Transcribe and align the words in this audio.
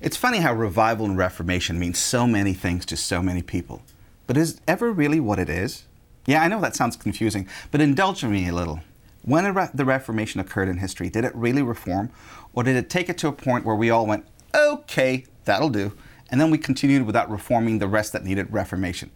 It's 0.00 0.16
funny 0.16 0.38
how 0.38 0.52
revival 0.52 1.06
and 1.06 1.16
reformation 1.16 1.78
means 1.78 1.98
so 1.98 2.26
many 2.26 2.52
things 2.52 2.84
to 2.86 2.96
so 2.96 3.22
many 3.22 3.42
people. 3.42 3.82
But 4.26 4.36
is 4.36 4.54
it 4.54 4.60
ever 4.66 4.90
really 4.90 5.20
what 5.20 5.38
it 5.38 5.48
is? 5.48 5.84
Yeah, 6.26 6.42
I 6.42 6.48
know 6.48 6.60
that 6.60 6.74
sounds 6.74 6.96
confusing, 6.96 7.46
but 7.70 7.80
indulge 7.80 8.24
me 8.24 8.48
a 8.48 8.54
little. 8.54 8.80
When 9.22 9.44
the 9.44 9.84
Reformation 9.84 10.40
occurred 10.40 10.68
in 10.68 10.78
history, 10.78 11.08
did 11.08 11.24
it 11.24 11.34
really 11.34 11.62
reform? 11.62 12.10
Or 12.52 12.62
did 12.62 12.76
it 12.76 12.90
take 12.90 13.08
it 13.08 13.18
to 13.18 13.28
a 13.28 13.32
point 13.32 13.64
where 13.64 13.76
we 13.76 13.90
all 13.90 14.06
went, 14.06 14.26
okay, 14.54 15.24
that'll 15.44 15.70
do, 15.70 15.92
and 16.30 16.40
then 16.40 16.50
we 16.50 16.58
continued 16.58 17.06
without 17.06 17.30
reforming 17.30 17.78
the 17.78 17.88
rest 17.88 18.12
that 18.12 18.24
needed 18.24 18.52
reformation? 18.52 19.10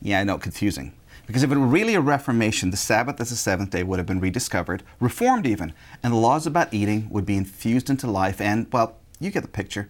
Yeah, 0.00 0.20
I 0.20 0.24
know, 0.24 0.38
confusing. 0.38 0.94
Because 1.26 1.42
if 1.42 1.50
it 1.50 1.56
were 1.56 1.66
really 1.66 1.94
a 1.94 2.00
reformation, 2.00 2.70
the 2.70 2.76
Sabbath 2.76 3.20
as 3.20 3.30
the 3.30 3.36
seventh 3.36 3.70
day 3.70 3.82
would 3.82 3.98
have 3.98 4.06
been 4.06 4.20
rediscovered, 4.20 4.82
reformed 5.00 5.46
even, 5.46 5.72
and 6.02 6.12
the 6.12 6.18
laws 6.18 6.46
about 6.46 6.74
eating 6.74 7.08
would 7.08 7.24
be 7.24 7.36
infused 7.36 7.88
into 7.88 8.10
life, 8.10 8.40
and, 8.40 8.66
well, 8.72 8.98
you 9.20 9.30
get 9.30 9.42
the 9.42 9.48
picture. 9.48 9.88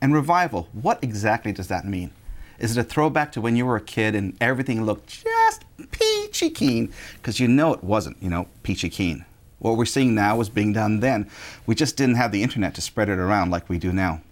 And 0.00 0.14
revival, 0.14 0.68
what 0.72 1.02
exactly 1.02 1.52
does 1.52 1.68
that 1.68 1.84
mean? 1.84 2.10
Is 2.58 2.76
it 2.76 2.80
a 2.80 2.84
throwback 2.84 3.32
to 3.32 3.40
when 3.40 3.56
you 3.56 3.66
were 3.66 3.76
a 3.76 3.80
kid 3.80 4.14
and 4.14 4.36
everything 4.40 4.84
looked 4.84 5.24
just 5.24 5.64
peachy 5.90 6.50
keen? 6.50 6.92
Because 7.14 7.38
you 7.38 7.48
know 7.48 7.72
it 7.72 7.84
wasn't, 7.84 8.20
you 8.20 8.28
know, 8.28 8.48
peachy 8.62 8.90
keen. 8.90 9.24
What 9.58 9.76
we're 9.76 9.86
seeing 9.86 10.14
now 10.14 10.36
was 10.36 10.48
being 10.48 10.72
done 10.72 11.00
then. 11.00 11.28
We 11.66 11.74
just 11.74 11.96
didn't 11.96 12.16
have 12.16 12.32
the 12.32 12.42
internet 12.42 12.74
to 12.76 12.80
spread 12.80 13.08
it 13.08 13.18
around 13.18 13.50
like 13.50 13.68
we 13.68 13.78
do 13.78 13.92
now. 13.92 14.22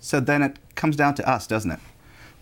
So 0.00 0.20
then 0.20 0.42
it 0.42 0.58
comes 0.74 0.96
down 0.96 1.14
to 1.16 1.28
us, 1.28 1.46
doesn't 1.46 1.70
it? 1.70 1.80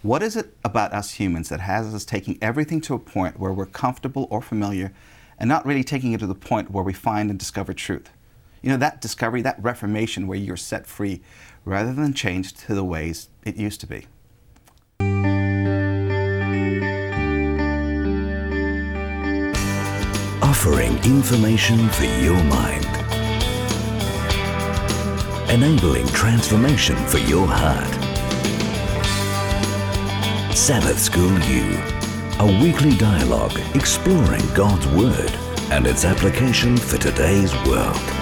What 0.03 0.23
is 0.23 0.37
it 0.37 0.55
about 0.65 0.93
us 0.93 1.13
humans 1.13 1.49
that 1.49 1.61
has 1.61 1.95
us 1.95 2.05
taking 2.05 2.37
everything 2.43 2.81
to 2.83 2.95
a 2.95 2.99
point 2.99 3.39
where 3.39 3.53
we're 3.53 3.67
comfortable 3.67 4.27
or 4.31 4.43
familiar 4.43 4.93
and 5.39 5.49
not 5.49 5.65
really 5.65 5.85
taking 5.85 6.13
it 6.13 6.19
to 6.19 6.27
the 6.27 6.35
point 6.35 6.73
where 6.73 6.83
we 6.83 6.93
find 6.93 7.31
and 7.31 7.39
discover 7.39 7.73
truth? 7.73 8.11
You 8.63 8.71
know, 8.71 8.77
that 8.79 9.01
discovery, 9.01 9.43
that 9.43 9.63
reformation 9.63 10.27
where 10.27 10.39
you're 10.39 10.57
set 10.57 10.87
free 10.87 11.21
rather 11.65 11.93
than 11.93 12.13
changed 12.13 12.59
to 12.59 12.75
the 12.75 12.85
ways 12.85 13.29
it 13.45 13.57
used 13.57 13.81
to 13.81 13.87
be. 13.87 14.07
Offering 20.43 20.97
information 21.05 21.89
for 21.89 22.05
your 22.05 22.43
mind. 22.45 22.87
Enabling 25.51 26.07
transformation 26.09 26.97
for 27.07 27.19
your 27.19 27.47
heart. 27.47 27.93
Sabbath 30.57 30.99
School 30.99 31.39
U, 31.41 31.79
a 32.39 32.61
weekly 32.63 32.97
dialogue 32.97 33.59
exploring 33.75 34.43
God's 34.55 34.87
Word 34.89 35.33
and 35.71 35.87
its 35.87 36.05
application 36.05 36.77
for 36.77 36.99
today's 36.99 37.53
world. 37.67 38.22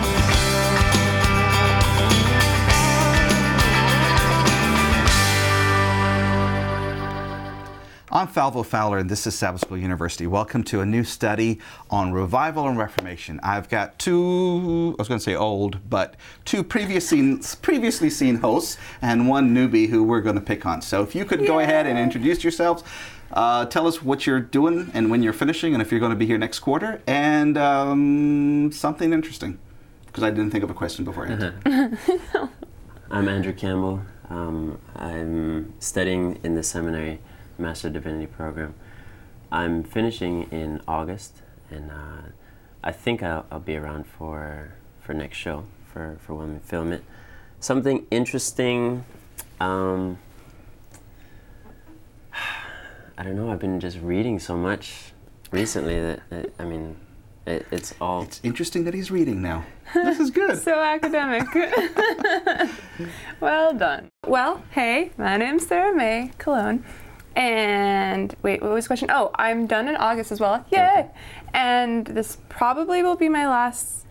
I'm 8.21 8.29
Fylvia 8.29 8.65
Fowler, 8.65 8.99
and 8.99 9.09
this 9.09 9.27
is 9.27 9.35
Sabbath 9.35 9.63
School 9.63 9.79
University. 9.79 10.27
Welcome 10.27 10.63
to 10.65 10.83
a 10.83 10.85
new 10.85 11.05
study 11.05 11.59
on 11.89 12.13
revival 12.13 12.69
and 12.69 12.77
reformation. 12.77 13.41
I've 13.43 13.71
got 13.71 13.99
two, 13.99 14.95
I 14.99 15.01
was 15.01 15.09
going 15.09 15.19
to 15.19 15.25
say 15.25 15.35
old, 15.35 15.89
but 15.89 16.17
two 16.45 16.63
previous 16.63 17.09
seen, 17.09 17.41
previously 17.63 18.11
seen 18.11 18.37
hosts 18.37 18.77
and 19.01 19.27
one 19.27 19.55
newbie 19.55 19.89
who 19.89 20.05
we're 20.05 20.21
going 20.21 20.35
to 20.35 20.43
pick 20.43 20.67
on. 20.67 20.83
So 20.83 21.03
if 21.03 21.15
you 21.15 21.25
could 21.25 21.47
go 21.47 21.61
ahead 21.61 21.87
and 21.87 21.99
introduce 21.99 22.45
yourselves, 22.45 22.85
uh, 23.33 23.65
tell 23.65 23.87
us 23.87 24.03
what 24.03 24.27
you're 24.27 24.39
doing 24.39 24.91
and 24.93 25.11
when 25.11 25.23
you're 25.23 25.33
finishing, 25.33 25.73
and 25.73 25.81
if 25.81 25.91
you're 25.91 25.99
going 25.99 26.13
to 26.13 26.17
be 26.17 26.27
here 26.27 26.37
next 26.37 26.59
quarter, 26.59 27.01
and 27.07 27.57
um, 27.57 28.71
something 28.71 29.15
interesting, 29.15 29.59
because 30.05 30.25
I 30.25 30.29
didn't 30.29 30.51
think 30.51 30.63
of 30.63 30.69
a 30.69 30.75
question 30.75 31.07
beforehand. 31.07 31.55
I'm 33.11 33.31
Andrew 33.31 33.55
Campbell. 33.55 34.03
Um, 34.29 34.79
I'm 34.95 35.73
studying 35.81 36.39
in 36.45 36.55
the 36.55 36.63
seminary 36.63 37.19
Master 37.61 37.91
Divinity 37.91 38.27
program. 38.27 38.75
I'm 39.53 39.83
finishing 39.83 40.45
in 40.51 40.81
August, 40.87 41.43
and 41.71 41.91
uh, 41.91 42.31
I 42.83 42.93
think 42.93 43.23
I'll, 43.23 43.47
I'll 43.51 43.61
be 43.61 43.77
around 43.77 44.07
for 44.07 44.75
for 45.01 45.15
next 45.15 45.37
show 45.37 45.65
for 45.93 46.19
for 46.21 46.35
when 46.35 46.55
we 46.55 46.59
film 46.61 46.93
it. 46.93 47.05
Something 47.59 48.07
interesting. 48.11 49.05
Um, 49.61 50.19
I 53.19 53.23
don't 53.23 53.37
know. 53.37 53.51
I've 53.51 53.59
been 53.59 53.81
just 53.81 53.99
reading 53.99 54.39
so 54.39 54.57
much 54.57 55.13
recently 55.51 56.01
that, 56.01 56.21
that 56.31 56.55
I 56.59 56.65
mean, 56.65 56.97
it, 57.47 57.67
it's 57.71 57.95
all. 58.01 58.23
It's 58.23 58.41
interesting 58.43 58.85
that 58.85 58.95
he's 58.95 59.11
reading 59.11 59.43
now. 59.43 59.65
This 59.93 60.21
is 60.21 60.31
good. 60.31 60.59
So 60.61 60.81
academic. 60.81 61.47
well 63.41 63.75
done. 63.75 64.09
Well, 64.27 64.63
hey, 64.71 65.11
my 65.17 65.37
name's 65.37 65.67
Sarah 65.67 65.95
May 65.95 66.33
Cologne. 66.39 66.85
And 67.37 68.35
wait, 68.43 68.61
what 68.61 68.73
was 68.73 68.85
the 68.85 68.89
question? 68.89 69.11
Oh, 69.11 69.31
I'm 69.37 69.67
done 69.67 69.89
in 69.89 69.97
August 69.97 70.33
as 70.33 70.41
well. 70.41 70.65
Yay! 70.71 71.09
And 71.55 72.07
this 72.07 72.39
probably 72.49 73.03
will 73.03 73.17
be 73.17 73.29
my 73.29 73.47
last 73.47 74.05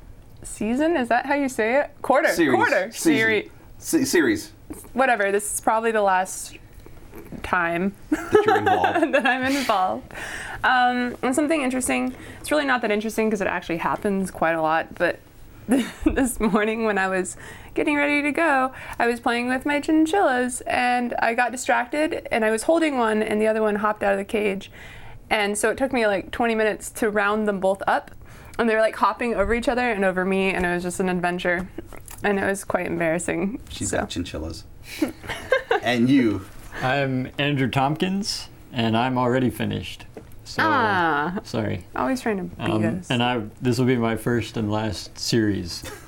season. 0.43 0.95
Is 0.95 1.09
that 1.09 1.25
how 1.25 1.35
you 1.35 1.49
say 1.49 1.79
it? 1.81 1.91
Quarter. 2.01 2.29
Series. 2.29 2.55
Quarter. 2.55 2.91
Series. 2.91 3.49
Se- 3.77 4.05
series 4.05 4.51
Whatever. 4.93 5.31
This 5.31 5.53
is 5.53 5.61
probably 5.61 5.91
the 5.91 6.01
last 6.01 6.57
time 7.43 7.95
that 8.09 8.43
you're 8.45 8.57
involved. 8.57 9.13
that 9.13 9.25
I'm 9.25 9.43
involved. 9.43 10.13
Um, 10.63 11.15
and 11.21 11.33
something 11.33 11.61
interesting. 11.61 12.15
It's 12.39 12.51
really 12.51 12.65
not 12.65 12.81
that 12.81 12.91
interesting 12.91 13.27
because 13.27 13.41
it 13.41 13.47
actually 13.47 13.77
happens 13.77 14.31
quite 14.31 14.53
a 14.53 14.61
lot. 14.61 14.95
But 14.95 15.19
this 16.05 16.39
morning 16.39 16.85
when 16.85 16.97
I 16.97 17.07
was 17.07 17.37
getting 17.79 17.95
ready 17.95 18.21
to 18.21 18.33
go, 18.33 18.73
I 18.99 19.07
was 19.07 19.21
playing 19.21 19.47
with 19.47 19.65
my 19.65 19.79
chinchillas 19.79 20.59
and 20.67 21.15
I 21.19 21.33
got 21.33 21.53
distracted 21.53 22.27
and 22.29 22.43
I 22.43 22.51
was 22.51 22.63
holding 22.63 22.97
one 22.97 23.23
and 23.23 23.41
the 23.41 23.47
other 23.47 23.61
one 23.61 23.75
hopped 23.77 24.03
out 24.03 24.11
of 24.11 24.17
the 24.17 24.25
cage. 24.25 24.69
And 25.29 25.57
so 25.57 25.69
it 25.69 25.77
took 25.77 25.93
me 25.93 26.05
like 26.05 26.29
20 26.31 26.55
minutes 26.55 26.89
to 26.91 27.09
round 27.09 27.47
them 27.47 27.61
both 27.61 27.81
up. 27.87 28.11
And 28.57 28.69
they 28.69 28.75
were 28.75 28.81
like 28.81 28.97
hopping 28.97 29.33
over 29.33 29.53
each 29.53 29.69
other 29.69 29.89
and 29.89 30.03
over 30.03 30.25
me, 30.25 30.49
and 30.49 30.65
it 30.65 30.73
was 30.73 30.83
just 30.83 30.99
an 30.99 31.07
adventure. 31.07 31.69
And 32.21 32.37
it 32.37 32.43
was 32.43 32.65
quite 32.65 32.87
embarrassing. 32.87 33.61
She's 33.69 33.91
so. 33.91 33.99
got 33.99 34.09
chinchillas. 34.09 34.65
and 35.81 36.09
you, 36.09 36.45
I'm 36.81 37.31
Andrew 37.37 37.69
Tompkins, 37.69 38.49
and 38.73 38.97
I'm 38.97 39.17
already 39.17 39.49
finished. 39.49 40.03
So, 40.49 40.63
Ah, 40.65 41.39
sorry. 41.43 41.85
always 41.95 42.21
trying 42.21 42.37
to 42.37 42.43
beat 42.55 42.59
Um, 42.71 42.83
us. 43.01 43.11
and 43.11 43.21
I 43.21 43.43
this 43.61 43.77
will 43.77 43.85
be 43.85 43.97
my 43.97 44.15
first 44.15 44.57
and 44.57 44.71
last 44.71 45.15
series. 45.19 45.83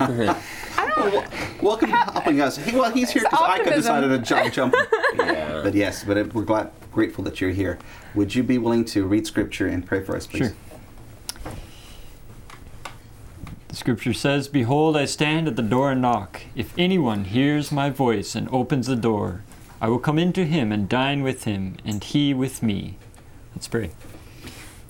welcome 1.61 1.91
to 1.91 1.95
helping 2.11 2.41
us. 2.41 2.57
He, 2.57 2.75
well, 2.75 2.89
he's 2.89 3.11
here 3.11 3.21
because 3.21 3.39
I 3.39 3.57
could 3.59 3.67
optimism. 3.67 4.01
decided 4.01 4.09
to 4.09 4.17
jump, 4.17 4.51
jump. 4.53 4.75
Yeah. 5.15 5.61
But 5.63 5.75
yes, 5.75 6.03
but 6.03 6.17
it- 6.17 6.33
we're 6.33 6.41
glad, 6.43 6.71
grateful 6.91 7.23
that 7.25 7.39
you're 7.39 7.51
here. 7.51 7.77
Would 8.15 8.33
you 8.33 8.41
be 8.41 8.57
willing 8.57 8.83
to 8.85 9.05
read 9.05 9.27
scripture 9.27 9.67
and 9.67 9.85
pray 9.85 10.01
for 10.03 10.15
us, 10.15 10.25
please? 10.25 10.47
Sure. 10.47 10.55
The 13.67 13.75
scripture 13.75 14.13
says, 14.13 14.47
Behold, 14.47 14.97
I 14.97 15.05
stand 15.05 15.47
at 15.47 15.55
the 15.55 15.61
door 15.61 15.91
and 15.91 16.01
knock. 16.01 16.41
If 16.55 16.73
anyone 16.79 17.25
hears 17.25 17.71
my 17.71 17.91
voice 17.91 18.33
and 18.33 18.49
opens 18.51 18.87
the 18.87 18.95
door, 18.95 19.43
I 19.79 19.87
will 19.87 19.99
come 19.99 20.17
into 20.17 20.45
him 20.45 20.71
and 20.71 20.89
dine 20.89 21.21
with 21.21 21.43
him, 21.43 21.77
and 21.85 22.03
he 22.03 22.33
with 22.33 22.63
me. 22.63 22.97
Let's 23.55 23.67
pray. 23.67 23.91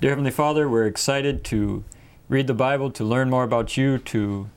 Dear 0.02 0.10
Heavenly 0.10 0.32
Father, 0.32 0.68
we're 0.68 0.88
excited 0.88 1.44
to 1.44 1.84
read 2.28 2.48
the 2.48 2.54
Bible, 2.54 2.90
to 2.90 3.04
learn 3.04 3.30
more 3.30 3.44
about 3.44 3.76
you, 3.76 3.98
to 3.98 4.50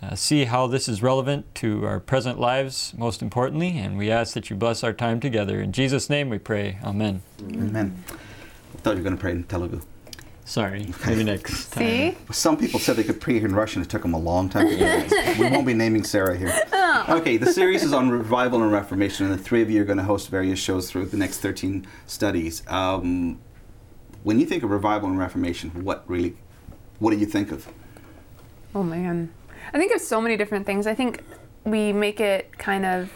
uh, 0.00 0.14
see 0.14 0.44
how 0.44 0.68
this 0.68 0.88
is 0.88 1.02
relevant 1.02 1.52
to 1.56 1.84
our 1.84 1.98
present 1.98 2.38
lives, 2.38 2.94
most 2.96 3.20
importantly, 3.20 3.76
and 3.76 3.98
we 3.98 4.08
ask 4.08 4.34
that 4.34 4.50
you 4.50 4.54
bless 4.54 4.84
our 4.84 4.92
time 4.92 5.18
together. 5.18 5.60
In 5.60 5.72
Jesus' 5.72 6.08
name 6.08 6.30
we 6.30 6.38
pray. 6.38 6.78
Amen. 6.84 7.22
Amen. 7.42 8.04
I 8.08 8.78
thought 8.82 8.92
you 8.92 8.98
were 8.98 9.02
going 9.02 9.16
to 9.16 9.20
pray 9.20 9.32
in 9.32 9.42
Telugu. 9.42 9.80
Sorry, 10.44 10.94
maybe 11.04 11.24
next 11.24 11.70
time. 11.72 11.82
See? 11.82 12.16
Some 12.30 12.56
people 12.56 12.78
said 12.78 12.94
they 12.94 13.02
could 13.02 13.20
pray 13.20 13.38
in 13.38 13.52
Russian. 13.52 13.82
It 13.82 13.90
took 13.90 14.02
them 14.02 14.14
a 14.14 14.18
long 14.20 14.48
time 14.48 14.68
to 14.68 14.76
do 14.76 14.84
that. 14.84 15.36
We 15.40 15.50
won't 15.50 15.66
be 15.66 15.74
naming 15.74 16.04
Sarah 16.04 16.36
here. 16.36 16.54
Okay, 17.08 17.36
the 17.36 17.52
series 17.52 17.82
is 17.82 17.92
on 17.92 18.10
revival 18.10 18.62
and 18.62 18.70
reformation, 18.70 19.26
and 19.26 19.34
the 19.34 19.42
three 19.42 19.60
of 19.60 19.72
you 19.72 19.82
are 19.82 19.84
going 19.84 19.98
to 19.98 20.04
host 20.04 20.28
various 20.28 20.60
shows 20.60 20.88
through 20.88 21.06
the 21.06 21.16
next 21.16 21.38
13 21.38 21.84
studies. 22.06 22.62
Um, 22.68 23.40
when 24.24 24.40
you 24.40 24.46
think 24.46 24.62
of 24.62 24.70
revival 24.70 25.08
and 25.08 25.18
reformation, 25.18 25.70
what 25.84 26.02
really, 26.08 26.36
what 26.98 27.12
do 27.12 27.18
you 27.18 27.26
think 27.26 27.52
of? 27.52 27.68
Oh 28.74 28.82
man. 28.82 29.32
I 29.72 29.78
think 29.78 29.94
of 29.94 30.00
so 30.00 30.20
many 30.20 30.36
different 30.36 30.66
things. 30.66 30.86
I 30.86 30.94
think 30.94 31.22
we 31.64 31.92
make 31.92 32.20
it 32.20 32.58
kind 32.58 32.84
of 32.84 33.12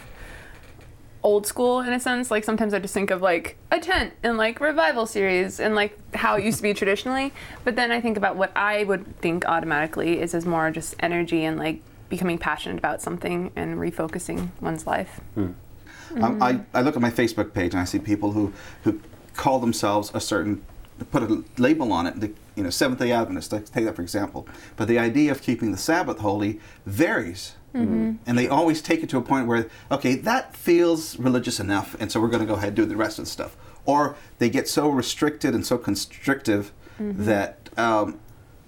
old 1.23 1.47
school 1.47 1.81
in 1.81 1.93
a 1.93 2.01
sense. 2.01 2.31
Like 2.31 2.45
sometimes 2.45 2.73
I 2.73 2.79
just 2.79 2.95
think 2.95 3.11
of 3.11 3.21
like 3.21 3.57
a 3.71 3.81
tent 3.81 4.15
and 4.23 4.39
like 4.39 4.61
revival 4.61 5.05
series 5.07 5.59
and 5.61 5.75
like 5.75 5.99
how 6.15 6.37
it 6.37 6.45
used 6.45 6.59
to 6.59 6.63
be 6.63 6.73
traditionally. 6.73 7.33
But 7.65 7.77
then 7.77 7.91
I 7.91 8.01
think 8.01 8.17
about 8.17 8.37
what 8.37 8.57
I 8.57 8.85
would 8.85 9.21
think 9.21 9.45
automatically 9.47 10.21
is 10.21 10.35
as 10.35 10.47
more 10.47 10.71
just 10.71 10.95
energy 11.01 11.45
and 11.45 11.59
like 11.59 11.83
becoming 12.09 12.39
passionate 12.39 12.79
about 12.79 13.03
something 13.03 13.51
and 13.57 13.79
refocusing 13.79 14.51
one's 14.61 14.87
life. 14.87 15.21
Um, 15.37 16.43
I, 16.43 16.61
I 16.73 16.81
look 16.81 16.97
at 16.97 17.03
my 17.03 17.11
Facebook 17.11 17.53
page 17.53 17.73
and 17.73 17.81
I 17.81 17.85
see 17.85 17.99
people 17.99 18.33
who, 18.33 18.53
who 18.85 19.01
call 19.35 19.59
themselves 19.59 20.11
a 20.15 20.21
certain, 20.21 20.65
put 21.05 21.23
a 21.23 21.45
label 21.59 21.93
on 21.93 22.07
it. 22.07 22.21
The, 22.21 22.33
you 22.57 22.63
know, 22.63 22.71
Seventh 22.71 22.99
day 23.01 23.13
Adventists, 23.13 23.53
let's 23.53 23.71
take 23.71 23.85
that 23.85 23.97
for 23.97 24.03
example. 24.03 24.47
But 24.77 24.89
the 24.89 24.99
idea 24.99 25.31
of 25.31 25.43
keeping 25.43 25.73
the 25.73 25.79
Sabbath 25.79 26.19
holy 26.19 26.61
varies. 26.87 27.55
And 27.75 28.19
they 28.27 28.49
always 28.49 28.83
take 28.83 29.05
it 29.05 29.09
to 29.11 29.19
a 29.19 29.23
point 29.23 29.47
where, 29.47 29.69
okay, 29.93 30.17
that 30.17 30.57
feels 30.57 31.17
religious 31.17 31.61
enough, 31.61 31.95
and 32.01 32.11
so 32.11 32.19
we're 32.21 32.27
going 32.27 32.41
to 32.41 32.47
go 32.47 32.55
ahead 32.55 32.69
and 32.71 32.77
do 32.77 32.85
the 32.85 32.97
rest 32.97 33.21
of 33.21 33.27
the 33.27 33.31
stuff. 33.31 33.57
Or 33.85 34.17
they 34.39 34.51
get 34.51 34.67
so 34.67 34.89
restricted 34.89 35.55
and 35.55 35.65
so 35.65 35.79
constrictive 35.79 36.73
that 36.99 37.69
um, 37.77 38.19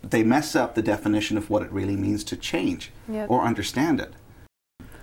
they 0.08 0.22
mess 0.22 0.54
up 0.54 0.76
the 0.76 0.82
definition 0.82 1.36
of 1.36 1.50
what 1.50 1.62
it 1.62 1.72
really 1.72 1.96
means 1.96 2.22
to 2.24 2.36
change 2.36 2.92
Yep. 3.08 3.28
or 3.28 3.42
understand 3.42 3.98
it. 3.98 4.12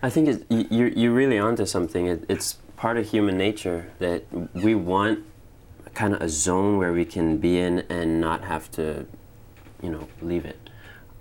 I 0.01 0.09
think 0.09 0.29
it, 0.29 0.45
you- 0.49 0.67
you're, 0.69 0.87
you're 0.87 1.13
really 1.13 1.37
onto 1.37 1.65
something. 1.65 2.05
It, 2.07 2.23
it's 2.29 2.59
part 2.77 2.95
of 2.97 3.09
human 3.09 3.37
nature 3.37 3.91
that 3.99 4.23
we 4.53 4.73
want 4.73 5.25
kind 5.97 6.13
of 6.13 6.21
a 6.21 6.29
zone 6.29 6.77
where 6.77 6.93
we 6.93 7.03
can 7.03 7.37
be 7.37 7.57
in 7.59 7.79
and 7.89 8.21
not 8.21 8.43
have 8.43 8.69
to, 8.69 9.05
you 9.81 9.89
know, 9.89 10.07
leave 10.21 10.45
it. 10.45 10.69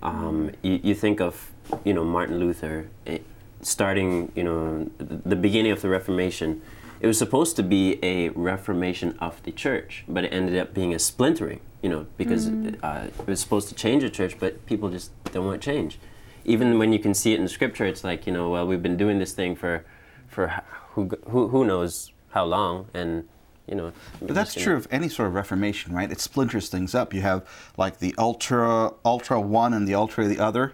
Um, 0.03 0.51
you, 0.61 0.79
you 0.83 0.93
think 0.93 1.19
of, 1.19 1.51
you 1.83 1.93
know, 1.93 2.03
Martin 2.03 2.37
Luther 2.37 2.87
eh, 3.07 3.17
starting, 3.61 4.31
you 4.35 4.43
know, 4.43 4.87
th- 4.99 5.21
the 5.25 5.35
beginning 5.35 5.71
of 5.71 5.81
the 5.81 5.89
Reformation. 5.89 6.61
It 6.99 7.07
was 7.07 7.17
supposed 7.17 7.55
to 7.55 7.63
be 7.63 7.97
a 8.03 8.29
reformation 8.29 9.17
of 9.19 9.41
the 9.43 9.51
church, 9.51 10.03
but 10.07 10.23
it 10.23 10.29
ended 10.31 10.57
up 10.57 10.75
being 10.75 10.93
a 10.93 10.99
splintering, 10.99 11.59
you 11.81 11.89
know, 11.89 12.05
because 12.15 12.47
uh, 12.47 13.09
it 13.19 13.27
was 13.27 13.39
supposed 13.39 13.69
to 13.69 13.75
change 13.75 14.03
the 14.03 14.11
church, 14.11 14.39
but 14.39 14.63
people 14.67 14.89
just 14.89 15.11
don't 15.31 15.45
want 15.45 15.61
change 15.61 15.99
even 16.47 16.79
when 16.79 16.93
you 16.93 16.99
can 16.99 17.13
see 17.13 17.33
it 17.33 17.39
in 17.41 17.47
scripture, 17.49 17.85
it's 17.85 18.05
like 18.05 18.25
you 18.25 18.31
know, 18.31 18.49
well, 18.49 18.65
we've 18.65 18.81
been 18.81 18.95
doing 18.95 19.19
this 19.19 19.33
thing 19.33 19.53
for, 19.53 19.85
for 20.27 20.63
who 20.91 21.09
who, 21.29 21.49
who 21.49 21.65
knows 21.65 22.13
how 22.29 22.45
long, 22.45 22.87
and 22.93 23.27
you 23.67 23.75
know. 23.75 23.91
But 24.21 24.33
that's 24.33 24.53
just, 24.53 24.57
you 24.57 24.63
true 24.63 24.73
know, 24.73 24.79
of 24.79 24.87
any 24.91 25.09
sort 25.09 25.27
of 25.27 25.33
reformation, 25.33 25.93
right? 25.93 26.11
It 26.11 26.19
splinters 26.19 26.69
things 26.69 26.95
up. 26.95 27.13
You 27.13 27.21
have 27.21 27.47
like 27.77 27.99
the 27.99 28.15
ultra 28.17 28.93
ultra 29.05 29.39
one 29.39 29.73
and 29.73 29.87
the 29.87 29.95
ultra 29.95 30.27
the 30.27 30.39
other. 30.39 30.73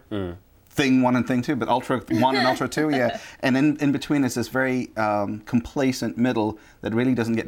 Thing 0.70 1.04
one 1.04 1.16
and 1.16 1.28
thing 1.28 1.44
two, 1.44 1.56
but 1.56 1.70
ultra 1.70 2.00
one 2.10 2.36
and 2.36 2.48
ultra 2.48 2.68
two, 2.68 2.90
yeah. 2.90 3.20
And 3.42 3.56
in, 3.56 3.78
in 3.78 3.92
between 3.92 4.24
is 4.24 4.34
this 4.34 4.48
very 4.48 4.96
um, 4.98 5.42
complacent 5.42 6.18
middle 6.18 6.58
that 6.82 6.96
really 6.96 7.14
doesn't 7.14 7.36
get 7.36 7.48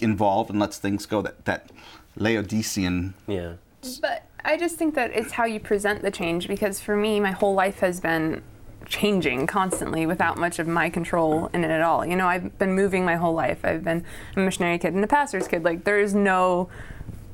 involved 0.00 0.50
and 0.50 0.58
lets 0.58 0.78
things 0.78 1.06
go. 1.06 1.22
That 1.22 1.44
that 1.44 1.70
Laodicean. 2.16 3.14
Yeah. 3.26 3.54
But 4.00 4.24
I 4.44 4.56
just 4.56 4.76
think 4.76 4.94
that 4.94 5.12
it's 5.12 5.32
how 5.32 5.44
you 5.44 5.60
present 5.60 6.02
the 6.02 6.10
change 6.10 6.48
because 6.48 6.80
for 6.80 6.96
me, 6.96 7.20
my 7.20 7.30
whole 7.30 7.54
life 7.54 7.78
has 7.78 8.00
been 8.00 8.42
changing 8.88 9.46
constantly 9.46 10.06
without 10.06 10.38
much 10.38 10.58
of 10.58 10.66
my 10.66 10.90
control 10.90 11.50
in 11.52 11.64
it 11.64 11.70
at 11.70 11.82
all. 11.82 12.04
You 12.04 12.16
know, 12.16 12.26
I've 12.26 12.58
been 12.58 12.74
moving 12.74 13.04
my 13.04 13.16
whole 13.16 13.34
life. 13.34 13.64
I've 13.64 13.84
been 13.84 14.04
a 14.36 14.40
missionary 14.40 14.78
kid 14.78 14.94
and 14.94 15.04
a 15.04 15.08
pastor's 15.08 15.46
kid. 15.46 15.64
Like, 15.64 15.84
there 15.84 16.00
is 16.00 16.14
no 16.14 16.68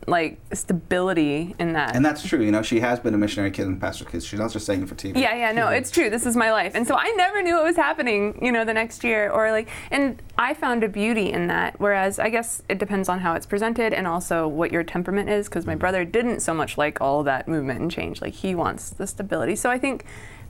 like 0.07 0.39
stability 0.53 1.55
in 1.59 1.73
that. 1.73 1.97
And 1.97 2.05
that's 2.05 2.27
true. 2.27 2.43
You 2.43 2.51
know, 2.51 2.63
she 2.63 2.81
has 2.81 3.01
been 3.01 3.15
a 3.15 3.19
missionary 3.19 3.51
kid 3.51 3.67
and 3.67 3.77
a 3.77 3.81
pastor 3.81 4.05
kid. 4.05 4.23
She's 4.23 4.39
not 4.39 4.53
just 4.53 4.67
saying 4.67 4.83
it 4.83 4.89
for 4.89 4.95
TV. 4.95 5.17
Yeah, 5.17 5.35
yeah, 5.35 5.53
no, 5.53 5.69
it's 5.69 5.91
true. 5.91 6.11
This 6.11 6.27
is 6.27 6.37
my 6.37 6.53
life. 6.53 6.75
And 6.75 6.87
so 6.87 6.97
I 6.97 7.13
never 7.17 7.43
knew 7.43 7.55
what 7.55 7.65
was 7.65 7.77
happening, 7.77 8.39
you 8.43 8.53
know, 8.53 8.65
the 8.65 8.75
next 8.75 9.05
year 9.05 9.31
or 9.31 9.51
like 9.51 9.69
and 9.91 10.21
I 10.37 10.55
found 10.55 10.85
a 10.85 10.89
beauty 10.89 11.33
in 11.33 11.47
that 11.49 11.79
whereas 11.81 12.19
I 12.19 12.29
guess 12.29 12.63
it 12.69 12.79
depends 12.79 13.09
on 13.09 13.21
how 13.21 13.35
it's 13.35 13.47
presented 13.47 13.93
and 13.93 14.07
also 14.07 14.47
what 14.47 14.73
your 14.73 14.83
temperament 14.83 15.29
is 15.31 15.49
because 15.49 15.67
my 15.67 15.75
mm. 15.75 15.79
brother 15.79 16.05
didn't 16.05 16.41
so 16.41 16.53
much 16.53 16.77
like 16.77 17.01
all 17.01 17.23
that 17.25 17.49
movement 17.49 17.81
and 17.81 17.91
change. 17.91 18.21
Like 18.21 18.35
he 18.35 18.55
wants 18.55 18.91
the 18.91 19.07
stability. 19.07 19.57
So 19.57 19.71
I 19.71 19.79
think 19.79 20.05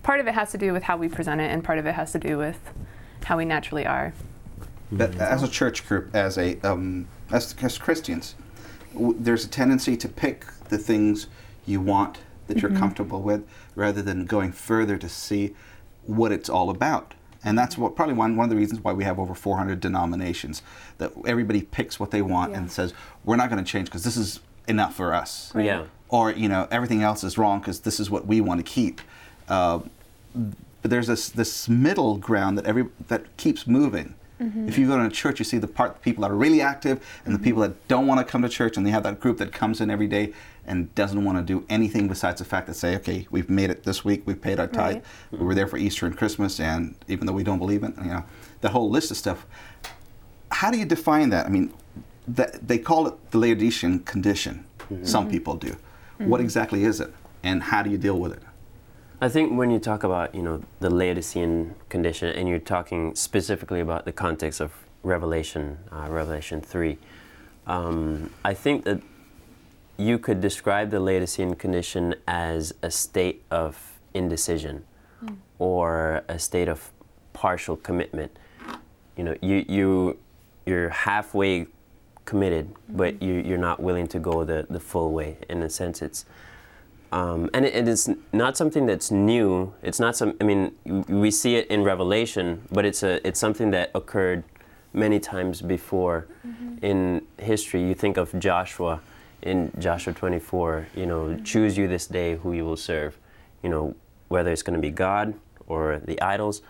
part 0.04 0.20
of 0.20 0.28
it 0.28 0.34
has 0.34 0.52
to 0.52 0.58
do 0.58 0.72
with 0.72 0.84
how 0.84 0.96
we 0.96 1.08
present 1.08 1.40
it 1.40 1.50
and 1.50 1.64
part 1.64 1.78
of 1.80 1.86
it 1.86 1.94
has 1.94 2.12
to 2.12 2.18
do 2.20 2.38
with 2.38 2.58
how 3.24 3.36
we 3.36 3.44
naturally 3.44 3.84
are. 3.84 4.12
But 4.92 5.16
as 5.16 5.42
a 5.42 5.48
church 5.48 5.88
group, 5.88 6.14
as 6.14 6.38
a 6.38 6.60
um, 6.60 7.08
as, 7.32 7.54
as 7.60 7.76
Christians, 7.78 8.36
w- 8.92 9.16
there's 9.18 9.44
a 9.44 9.48
tendency 9.48 9.96
to 9.96 10.08
pick 10.08 10.46
the 10.68 10.78
things 10.78 11.26
you 11.66 11.80
want 11.80 12.18
that 12.46 12.60
you're 12.60 12.70
comfortable 12.70 13.22
with, 13.22 13.42
rather 13.74 14.02
than 14.02 14.26
going 14.26 14.52
further 14.52 14.98
to 14.98 15.08
see 15.08 15.54
what 16.04 16.30
it's 16.30 16.48
all 16.50 16.68
about. 16.70 17.14
And 17.42 17.58
that's 17.58 17.76
what 17.78 17.96
probably 17.96 18.14
one, 18.14 18.36
one 18.36 18.44
of 18.44 18.50
the 18.50 18.56
reasons 18.56 18.80
why 18.82 18.92
we 18.92 19.04
have 19.04 19.18
over 19.18 19.34
400 19.34 19.80
denominations. 19.80 20.62
That 20.98 21.12
everybody 21.26 21.62
picks 21.62 21.98
what 21.98 22.10
they 22.10 22.22
want 22.22 22.52
Yeah. 22.52 22.58
and 22.58 22.70
says, 22.70 22.92
"We're 23.24 23.36
not 23.36 23.48
going 23.50 23.64
to 23.64 23.68
change 23.70 23.86
because 23.86 24.04
this 24.04 24.16
is 24.18 24.40
enough 24.68 24.94
for 24.94 25.12
us." 25.14 25.50
Yeah. 25.56 25.84
or 26.10 26.30
you 26.30 26.48
know 26.48 26.68
everything 26.70 27.02
else 27.02 27.24
is 27.24 27.36
wrong 27.38 27.58
because 27.60 27.80
this 27.80 27.98
is 27.98 28.10
what 28.10 28.26
we 28.26 28.40
want 28.42 28.64
to 28.64 28.70
keep. 28.70 29.00
Uh, 29.48 29.80
but 30.34 30.90
there's 30.90 31.06
this 31.06 31.30
this 31.30 31.68
middle 31.68 32.18
ground 32.18 32.58
that 32.58 32.66
every 32.66 32.86
that 33.08 33.36
keeps 33.36 33.66
moving. 33.66 34.14
Mm-hmm. 34.40 34.68
If 34.68 34.76
you 34.76 34.88
go 34.88 34.98
to 34.98 35.06
a 35.06 35.10
church, 35.10 35.38
you 35.38 35.44
see 35.44 35.58
the 35.58 35.68
part 35.68 35.94
the 35.94 36.00
people 36.00 36.22
that 36.22 36.30
are 36.30 36.36
really 36.36 36.60
active 36.60 37.00
and 37.24 37.32
the 37.32 37.38
mm-hmm. 37.38 37.44
people 37.44 37.62
that 37.62 37.88
don't 37.88 38.06
want 38.06 38.18
to 38.18 38.24
come 38.30 38.42
to 38.42 38.48
church, 38.48 38.76
and 38.76 38.84
they 38.84 38.90
have 38.90 39.04
that 39.04 39.20
group 39.20 39.38
that 39.38 39.52
comes 39.52 39.80
in 39.80 39.90
every 39.90 40.08
day 40.08 40.32
and 40.66 40.94
doesn't 40.94 41.24
want 41.24 41.38
to 41.38 41.44
do 41.44 41.64
anything 41.68 42.08
besides 42.08 42.40
the 42.40 42.44
fact 42.44 42.66
that 42.66 42.74
say, 42.74 42.96
okay, 42.96 43.26
we've 43.30 43.50
made 43.50 43.70
it 43.70 43.84
this 43.84 44.04
week, 44.04 44.22
we've 44.26 44.40
paid 44.40 44.58
our 44.58 44.66
tithe, 44.66 44.96
Right. 44.96 45.04
we 45.30 45.38
were 45.38 45.54
there 45.54 45.66
for 45.66 45.76
Easter 45.76 46.06
and 46.06 46.16
Christmas, 46.16 46.58
and 46.58 46.94
even 47.06 47.26
though 47.26 47.32
we 47.32 47.44
don't 47.44 47.58
believe 47.58 47.84
it, 47.84 47.94
you 47.98 48.10
know, 48.10 48.24
that 48.62 48.72
whole 48.72 48.90
list 48.90 49.10
of 49.10 49.16
stuff. 49.16 49.46
How 50.50 50.70
do 50.70 50.78
you 50.78 50.84
define 50.86 51.30
that? 51.30 51.46
I 51.46 51.48
mean, 51.48 51.72
that 52.26 52.66
they 52.66 52.78
call 52.78 53.06
it 53.06 53.30
the 53.30 53.38
Laodicean 53.38 54.00
condition. 54.00 54.64
Some 55.02 55.24
mm-hmm. 55.24 55.30
people 55.30 55.56
do. 55.56 55.76
What 56.18 56.40
exactly 56.40 56.84
is 56.84 57.00
it, 57.00 57.12
and 57.42 57.62
how 57.62 57.82
do 57.82 57.90
you 57.90 57.98
deal 57.98 58.18
with 58.18 58.32
it? 58.32 58.42
I 59.24 59.30
think 59.30 59.56
when 59.56 59.70
you 59.70 59.78
talk 59.78 60.04
about 60.04 60.34
you 60.34 60.42
know 60.42 60.60
the 60.80 60.90
Laodicean 60.90 61.74
condition, 61.88 62.28
and 62.36 62.46
you're 62.46 62.58
talking 62.58 63.14
specifically 63.14 63.80
about 63.80 64.04
the 64.04 64.12
context 64.12 64.60
of 64.60 64.70
Revelation, 65.02 65.78
uh, 65.90 66.08
Revelation 66.10 66.60
three, 66.60 66.98
um, 67.66 68.28
I 68.44 68.52
think 68.52 68.84
that 68.84 69.00
you 69.96 70.18
could 70.18 70.42
describe 70.42 70.90
the 70.90 71.00
Laodicean 71.00 71.54
condition 71.54 72.14
as 72.28 72.74
a 72.82 72.90
state 72.90 73.42
of 73.50 73.98
indecision, 74.12 74.84
or 75.58 76.22
a 76.28 76.38
state 76.38 76.68
of 76.68 76.92
partial 77.32 77.78
commitment. 77.78 78.30
You 79.16 79.24
know, 79.24 79.36
you 79.40 79.64
you 79.66 80.18
you're 80.66 80.90
halfway 80.90 81.68
committed, 82.26 82.74
but 82.90 83.22
you, 83.22 83.32
you're 83.36 83.56
not 83.56 83.80
willing 83.80 84.06
to 84.08 84.18
go 84.18 84.44
the, 84.44 84.66
the 84.68 84.80
full 84.80 85.12
way. 85.12 85.38
In 85.48 85.62
a 85.62 85.70
sense, 85.70 86.02
it's 86.02 86.26
um, 87.14 87.48
and 87.54 87.64
it, 87.64 87.76
it 87.76 87.86
is 87.86 88.10
not 88.32 88.56
something 88.56 88.86
that's 88.86 89.12
new. 89.12 89.72
It's 89.82 90.00
not 90.00 90.16
some. 90.16 90.34
I 90.40 90.44
mean, 90.44 90.72
we 91.08 91.30
see 91.30 91.54
it 91.54 91.68
in 91.68 91.84
Revelation, 91.84 92.66
but 92.72 92.84
it's 92.84 93.04
a 93.04 93.24
it's 93.26 93.38
something 93.38 93.70
that 93.70 93.92
occurred 93.94 94.42
many 94.92 95.20
times 95.20 95.62
before 95.62 96.26
in 96.82 97.24
history. 97.38 97.86
You 97.86 97.94
think 97.94 98.16
of 98.16 98.36
Joshua 98.40 99.00
in 99.42 99.70
Joshua 99.78 100.12
24. 100.12 100.88
You 100.96 101.06
know, 101.06 101.36
choose 101.44 101.78
you 101.78 101.86
this 101.86 102.08
day 102.08 102.34
who 102.34 102.52
you 102.52 102.64
will 102.64 102.76
serve. 102.76 103.16
You 103.62 103.70
know, 103.70 103.94
whether 104.26 104.50
it's 104.50 104.64
going 104.64 104.74
to 104.74 104.82
be 104.82 104.90
God 104.90 105.34
or 105.68 106.00
the 106.04 106.20
idols. 106.20 106.62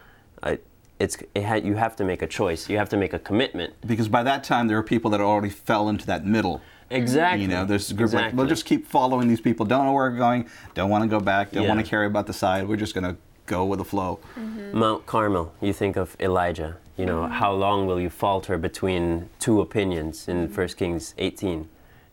I, 0.43 0.59
it's 0.99 1.17
it 1.35 1.45
ha- 1.45 1.55
you 1.55 1.77
have 1.77 1.97
to 1.97 2.05
make 2.05 2.21
a 2.21 2.27
choice. 2.27 2.69
You 2.69 2.77
have 2.77 2.91
to 2.91 2.99
make 2.99 3.15
a 3.15 3.19
commitment. 3.19 3.73
Because 3.87 4.09
by 4.09 4.23
that 4.23 4.45
time, 4.45 4.69
there 4.69 4.77
are 4.77 4.83
people 4.83 5.11
that 5.13 5.23
already 5.23 5.49
fell 5.49 5.89
into 5.89 6.05
that 6.07 6.27
middle. 6.27 6.61
Exactly. 6.95 7.43
You 7.43 7.49
know, 7.49 7.65
there's 7.65 7.91
a 7.91 7.95
group 7.95 8.13
like, 8.13 8.33
we'll 8.35 8.47
just 8.47 8.65
keep 8.65 8.87
following 8.87 9.29
these 9.29 9.41
people. 9.41 9.67
Don't 9.67 9.85
know 9.85 9.93
where 9.93 10.11
we're 10.11 10.17
going. 10.17 10.49
Don't 10.75 10.91
want 10.91 11.03
to 11.03 11.09
go 11.09 11.21
back. 11.21 11.53
Don't 11.53 11.69
want 11.69 11.81
to 11.81 11.87
care 11.87 12.05
about 12.05 12.27
the 12.27 12.33
side. 12.33 12.69
We're 12.69 12.77
just 12.77 12.95
going 12.95 13.05
to 13.05 13.17
go 13.47 13.65
with 13.65 13.79
the 13.79 13.85
flow. 13.85 14.21
Mm-hmm. 14.39 14.79
Mount 14.79 15.07
Carmel, 15.07 15.53
you 15.61 15.73
think 15.73 15.97
of 15.97 16.17
Elijah. 16.21 16.77
You 16.97 17.07
know, 17.07 17.23
mm-hmm. 17.23 17.33
how 17.35 17.53
long 17.53 17.87
will 17.87 18.01
you 18.01 18.09
falter 18.09 18.57
between 18.57 19.29
two 19.41 19.61
opinions 19.61 20.29
in 20.29 20.49
mm-hmm. 20.49 20.61
1 20.61 20.69
Kings 20.69 21.15
18? 21.19 21.69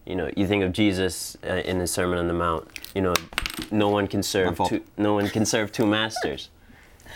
You 0.05 0.15
know, 0.15 0.31
you 0.35 0.47
think 0.47 0.63
of 0.63 0.73
Jesus 0.73 1.37
uh, 1.47 1.61
in 1.63 1.77
the 1.77 1.87
Sermon 1.87 2.17
on 2.17 2.27
the 2.27 2.33
Mount. 2.33 2.67
You 2.95 3.01
know, 3.01 3.13
no 3.69 3.89
one 3.89 4.07
can 4.07 4.23
serve 4.23 4.59
two, 4.67 4.81
no 4.97 5.13
one 5.13 5.29
can 5.29 5.45
serve 5.45 5.71
two 5.71 5.85
masters. 5.85 6.49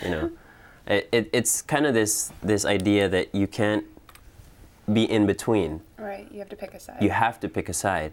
You 0.04 0.10
know, 0.10 0.30
it, 0.86 1.08
it, 1.10 1.30
it's 1.32 1.62
kind 1.62 1.84
of 1.84 1.94
this 1.94 2.32
this 2.42 2.64
idea 2.64 3.08
that 3.08 3.34
you 3.34 3.48
can't 3.48 3.84
be 4.92 5.04
in 5.10 5.26
between 5.26 5.80
Right, 5.98 6.30
you 6.30 6.38
have 6.38 6.48
to 6.50 6.56
pick 6.56 6.74
a 6.74 6.80
side. 6.80 7.02
you 7.02 7.10
have 7.10 7.40
to 7.40 7.48
pick 7.48 7.68
a 7.68 7.72
side. 7.72 8.12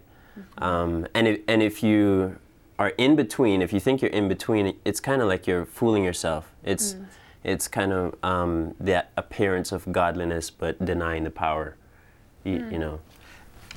Um, 0.58 1.06
and, 1.14 1.28
if, 1.28 1.40
and 1.46 1.62
if 1.62 1.82
you 1.82 2.38
are 2.78 2.88
in 2.98 3.14
between, 3.14 3.62
if 3.62 3.72
you 3.72 3.78
think 3.78 4.02
you're 4.02 4.10
in 4.10 4.26
between, 4.28 4.76
it's 4.84 4.98
kind 4.98 5.22
of 5.22 5.28
like 5.28 5.46
you're 5.46 5.64
fooling 5.64 6.02
yourself. 6.02 6.50
It's, 6.64 6.96
it's 7.44 7.68
kind 7.68 7.92
of 7.92 8.16
um, 8.24 8.74
that 8.80 9.10
appearance 9.16 9.70
of 9.70 9.90
godliness, 9.92 10.50
but 10.50 10.84
denying 10.84 11.22
the 11.22 11.30
power. 11.30 11.76
You, 12.42 12.66
you 12.70 12.78
know, 12.78 12.98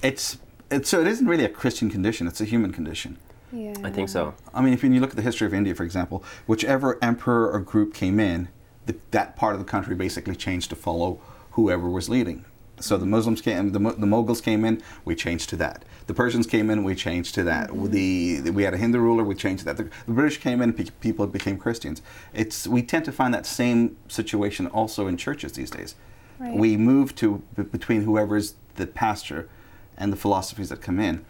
It's, 0.01 0.39
it's 0.71 0.89
so 0.89 0.99
it 0.99 1.07
isn't 1.07 1.27
really 1.27 1.45
a 1.45 1.49
Christian 1.49 1.91
condition. 1.91 2.25
It's 2.27 2.41
a 2.41 2.45
human 2.45 2.73
condition. 2.73 3.17
yeah. 3.53 3.75
I 3.83 3.91
think 3.91 4.09
so. 4.09 4.33
I 4.53 4.61
mean, 4.61 4.73
if 4.73 4.83
you 4.83 4.89
look 4.99 5.11
at 5.11 5.15
the 5.15 5.21
history 5.21 5.45
of 5.45 5.53
India, 5.53 5.75
for 5.75 5.83
example, 5.83 6.23
whichever 6.47 6.97
emperor 7.03 7.51
or 7.51 7.59
group 7.59 7.93
came 7.93 8.19
in, 8.19 8.47
the, 8.87 8.95
that 9.11 9.35
part 9.35 9.53
of 9.53 9.59
the 9.59 9.65
country 9.65 9.95
basically 9.95 10.35
changed 10.35 10.69
to 10.71 10.75
follow 10.75 11.19
whoever 11.51 11.87
was 11.89 12.09
leading. 12.09 12.45
So 12.79 12.97
the 12.97 13.05
Muslims 13.05 13.41
came, 13.41 13.71
the, 13.71 13.79
the 13.79 14.05
Mughals 14.05 14.41
came 14.41 14.63
in, 14.63 14.81
we 15.03 15.15
changed 15.15 15.49
to 15.49 15.55
that. 15.57 15.83
The 16.05 16.13
Persians 16.13 16.45
came 16.45 16.69
in, 16.69 16.83
we 16.83 16.93
changed 16.93 17.33
to 17.35 17.43
that. 17.43 17.69
Mm-hmm. 17.69 17.91
The, 17.91 18.39
the- 18.41 18.51
we 18.51 18.63
had 18.63 18.73
a 18.73 18.77
Hindu 18.77 18.99
ruler, 18.99 19.23
we 19.23 19.35
changed 19.35 19.59
to 19.61 19.65
that. 19.65 19.77
The, 19.77 19.89
the 20.05 20.13
British 20.13 20.37
came 20.37 20.61
in, 20.61 20.73
pe- 20.73 20.85
people 20.99 21.25
became 21.25 21.57
Christians. 21.57 22.01
It's 22.33 22.67
we 22.67 22.83
tend 22.83 23.05
to 23.05 23.11
find 23.11 23.33
that 23.33 23.45
same 23.45 23.97
situation 24.07 24.67
also 24.67 25.07
in 25.07 25.17
churches 25.17 25.53
these 25.53 25.71
days. 25.71 25.95
Right. 26.39 26.53
We 26.53 26.77
move 26.77 27.15
to 27.15 27.41
b- 27.55 27.63
between 27.63 28.03
whoever's 28.03 28.53
the 28.75 28.85
pastor 28.85 29.49
and 29.97 30.13
the 30.13 30.17
philosophies 30.17 30.69
that 30.69 30.81
come 30.81 30.99
in. 30.99 31.25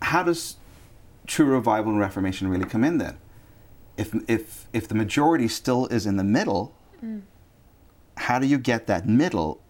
How 0.00 0.22
does 0.22 0.56
true 1.26 1.46
revival 1.46 1.92
and 1.92 2.00
reformation 2.00 2.48
really 2.48 2.64
come 2.64 2.84
in 2.84 2.96
then? 2.96 3.18
If, 3.98 4.14
if, 4.28 4.66
if 4.72 4.88
the 4.88 4.94
majority 4.94 5.46
still 5.46 5.86
is 5.88 6.06
in 6.06 6.16
the 6.16 6.24
middle, 6.24 6.74
mm. 7.04 7.20
how 8.16 8.38
do 8.38 8.46
you 8.46 8.56
get 8.56 8.86
that 8.86 9.06
middle 9.06 9.60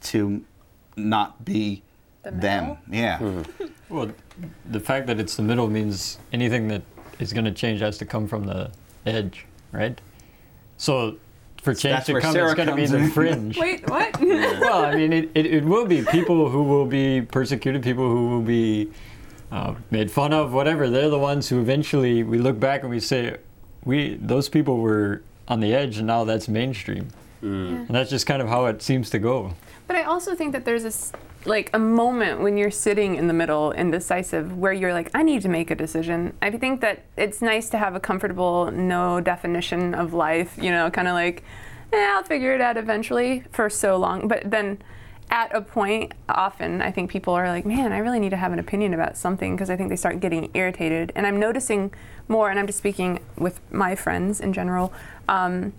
to 0.00 0.44
not 0.96 1.44
be 1.44 1.82
The 2.22 2.30
them? 2.32 2.78
middle? 2.88 3.44
Yeah. 3.60 3.68
Well, 3.88 4.10
the 4.68 4.80
fact 4.80 5.06
that 5.06 5.20
it's 5.20 5.36
the 5.36 5.44
middle 5.44 5.68
means 5.70 6.18
anything 6.32 6.66
that 6.68 6.82
is 7.20 7.32
going 7.32 7.44
to 7.44 7.52
change 7.52 7.78
has 7.80 7.98
to 7.98 8.04
come 8.04 8.26
from 8.26 8.44
the 8.44 8.72
edge, 9.06 9.46
right? 9.70 10.00
So 10.76 11.18
for 11.62 11.72
change 11.72 11.94
that's 11.94 12.06
to 12.06 12.20
come, 12.20 12.32
Sarah 12.32 12.46
it's 12.46 12.56
going 12.56 12.68
to 12.68 12.74
be 12.74 12.88
comes 12.88 12.90
the 12.90 13.14
fringe. 13.14 13.56
Wait, 13.60 13.88
what? 13.88 14.20
well, 14.20 14.84
I 14.84 14.96
mean, 14.96 15.12
it, 15.12 15.30
it, 15.36 15.46
it 15.46 15.64
will 15.64 15.86
be 15.86 16.02
people 16.02 16.50
who 16.50 16.64
will 16.64 16.84
be 16.84 17.22
persecuted, 17.22 17.84
people 17.84 18.08
who 18.08 18.28
will 18.28 18.42
be 18.42 18.90
uh, 19.52 19.76
made 19.92 20.10
fun 20.10 20.32
of, 20.32 20.52
whatever. 20.52 20.90
They're 20.90 21.08
the 21.08 21.18
ones 21.18 21.48
who 21.48 21.60
eventually 21.60 22.24
we 22.24 22.38
look 22.38 22.58
back 22.58 22.82
and 22.82 22.90
we 22.90 22.98
say, 22.98 23.36
we 23.84 24.16
those 24.16 24.48
people 24.48 24.78
were 24.78 25.22
on 25.46 25.60
the 25.60 25.72
edge, 25.72 25.98
and 25.98 26.08
now 26.08 26.24
that's 26.24 26.48
mainstream. 26.48 27.08
And 27.40 27.86
that's 27.88 28.10
just 28.10 28.26
kind 28.26 28.42
of 28.42 28.48
how 28.48 28.66
it 28.66 28.82
seems 28.82 29.08
to 29.10 29.20
go. 29.20 29.54
But 29.86 29.96
I 29.96 30.02
also 30.02 30.34
think 30.34 30.52
that 30.52 30.64
there's 30.64 30.82
this 30.82 31.12
like 31.44 31.70
a 31.72 31.78
moment 31.78 32.40
when 32.40 32.56
you're 32.56 32.70
sitting 32.72 33.14
in 33.14 33.28
the 33.28 33.32
middle 33.32 33.72
indecisive 33.72 34.56
where 34.56 34.72
you're 34.72 34.92
like 34.92 35.10
I 35.14 35.22
need 35.22 35.42
to 35.42 35.48
make 35.48 35.70
a 35.70 35.74
decision. 35.74 36.34
I 36.42 36.50
think 36.50 36.80
that 36.80 37.04
it's 37.16 37.40
nice 37.40 37.68
to 37.70 37.78
have 37.78 37.94
a 37.94 38.00
comfortable 38.00 38.70
no 38.70 39.20
definition 39.20 39.94
of 39.94 40.12
life, 40.12 40.58
you 40.60 40.70
know, 40.70 40.90
kind 40.90 41.08
of 41.08 41.14
like 41.14 41.44
eh, 41.92 42.12
I'll 42.14 42.24
figure 42.24 42.52
it 42.54 42.60
out 42.60 42.76
eventually 42.76 43.44
for 43.52 43.70
so 43.70 43.96
long. 43.96 44.26
But 44.26 44.50
then 44.50 44.82
at 45.30 45.54
a 45.54 45.60
point 45.60 46.14
often 46.28 46.82
I 46.82 46.90
think 46.90 47.10
people 47.10 47.34
are 47.34 47.48
like, 47.48 47.64
"Man, 47.64 47.92
I 47.92 47.98
really 47.98 48.18
need 48.20 48.30
to 48.30 48.36
have 48.36 48.52
an 48.52 48.58
opinion 48.58 48.92
about 48.94 49.16
something" 49.16 49.54
because 49.54 49.70
I 49.70 49.76
think 49.76 49.88
they 49.88 49.96
start 49.96 50.20
getting 50.20 50.50
irritated. 50.54 51.12
And 51.14 51.26
I'm 51.26 51.38
noticing 51.38 51.92
more 52.28 52.50
and 52.50 52.58
I'm 52.58 52.66
just 52.66 52.78
speaking 52.78 53.20
with 53.36 53.60
my 53.72 53.94
friends 53.94 54.40
in 54.40 54.52
general. 54.52 54.92
Um, 55.28 55.74